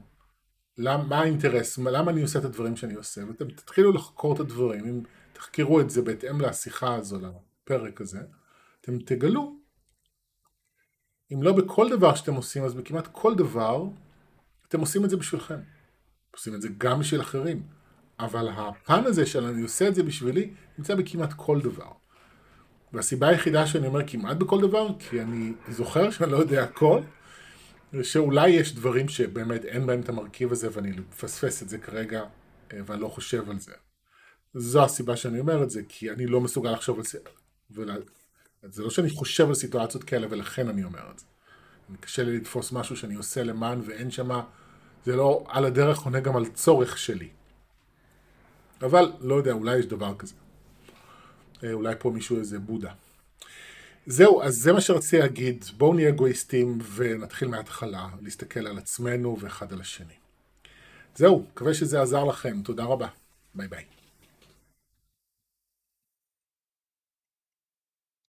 למ, 0.78 1.10
מה 1.10 1.20
האינטרס, 1.20 1.78
למה 1.78 2.12
אני 2.12 2.22
עושה 2.22 2.40
את 2.40 2.46
הדברים 2.46 2.76
שאני 2.76 2.94
עושה, 2.94 3.22
ואתם 3.28 3.52
תתחילו 3.52 3.92
לחקור 3.92 4.36
את 4.36 4.40
הדברים, 4.40 4.86
אם 4.86 5.02
תחקרו 5.34 5.82
את 5.82 5.90
זה 5.90 6.02
בהתאם 6.02 6.42
לשיחה 6.42 6.96
הזו, 6.96 7.20
לפרק 7.20 8.02
הזה, 8.02 8.22
אתם 8.82 9.00
תגלו 9.00 9.63
אם 11.34 11.44
לא 11.44 11.54
בכל 11.54 11.90
דבר 11.90 12.16
שאתם 12.16 12.34
עושים, 12.34 12.64
אז 12.64 12.74
בכמעט 12.74 13.08
כל 13.12 13.36
דבר, 13.36 13.84
אתם 14.68 14.80
עושים 14.80 15.06
את 15.06 15.10
זה 15.10 15.18
בשבילכם. 15.18 15.60
עושים 16.32 16.56
את 16.56 16.62
זה 16.62 16.70
גם 16.78 17.00
בשביל 17.00 17.22
אחרים. 17.22 17.64
אבל 18.20 18.50
הפן 18.50 19.06
הזה 19.06 19.26
של 19.26 19.44
אני 19.44 19.62
עושה 19.62 19.88
את 19.88 19.96
זה 19.96 20.04
בשבילי, 20.04 20.54
נמצא 20.78 20.96
בכמעט 20.96 21.34
כל 21.36 21.62
דבר. 21.62 21.92
והסיבה 22.94 23.28
היחידה 23.28 23.68
שאני 23.68 23.88
אומר 23.88 24.08
כמעט 24.08 24.38
בכל 24.38 24.62
דבר, 24.62 24.88
כי 25.00 25.22
אני 25.22 25.54
זוכר 25.70 26.12
שאני 26.12 26.32
לא 26.32 26.38
יודע 26.38 26.64
הכל, 26.64 27.02
שאולי 28.04 28.50
יש 28.50 28.76
דברים 28.76 29.10
שבאמת 29.10 29.66
אין 29.66 29.88
בהם 29.88 30.02
את 30.02 30.10
המרכיב 30.10 30.52
הזה 30.52 30.68
ואני 30.72 30.92
מפספס 30.92 31.64
את 31.64 31.70
זה 31.70 31.78
כרגע 31.78 32.24
אה, 32.74 32.80
ואני 32.86 33.02
לא 33.02 33.08
חושב 33.08 33.50
על 33.50 33.60
זה. 33.60 33.72
זו 34.54 34.84
הסיבה 34.84 35.16
שאני 35.16 35.40
אומר 35.40 35.64
את 35.64 35.70
זה, 35.70 35.82
כי 35.90 36.12
אני 36.12 36.28
לא 36.28 36.42
מסוגל 36.42 36.72
לחשוב 36.72 36.98
על 36.98 37.06
זה. 37.06 37.20
זה 38.72 38.84
לא 38.84 38.90
שאני 38.90 39.10
חושב 39.10 39.48
על 39.48 39.56
סיטואציות 39.56 40.04
כאלה 40.04 40.28
ולכן 40.30 40.70
אני 40.70 40.84
אומר 40.84 41.12
את 41.12 41.20
זה. 41.20 41.26
קשה 42.00 42.24
לי 42.24 42.38
לתפוס 42.38 42.72
משהו 42.72 42.98
שאני 42.98 43.16
עושה 43.16 43.44
למען 43.44 43.82
ואין 43.86 44.12
שמה, 44.12 44.44
זה 45.06 45.16
לא 45.16 45.46
על 45.48 45.66
הדרך 45.66 46.00
עונה 46.00 46.20
גם 46.20 46.36
על 46.36 46.46
צורך 46.46 46.98
שלי. 46.98 47.30
אבל 48.82 49.12
לא 49.20 49.36
יודע, 49.36 49.52
אולי 49.52 49.78
יש 49.78 49.86
דבר 49.86 50.16
כזה. 50.18 50.34
אה, 51.64 51.74
אולי 51.74 51.96
פה 52.00 52.10
מישהו 52.10 52.40
איזה 52.40 52.60
בודה. 52.60 52.92
זהו, 54.06 54.42
אז 54.42 54.56
זה 54.56 54.74
מה 54.74 54.82
שרציתי 54.82 55.18
להגיד, 55.18 55.66
בואו 55.78 55.94
נהיה 55.94 56.10
אגואיסטים 56.10 56.78
ונתחיל 56.96 57.48
מההתחלה, 57.48 58.08
להסתכל 58.22 58.68
על 58.68 58.78
עצמנו 58.78 59.38
ואחד 59.40 59.74
על 59.74 59.82
השני. 59.82 60.14
זהו, 61.16 61.46
מקווה 61.52 61.74
שזה 61.74 62.02
עזר 62.02 62.24
לכם, 62.24 62.62
תודה 62.64 62.84
רבה, 62.84 63.08
ביי 63.56 63.68
ביי. 63.68 63.84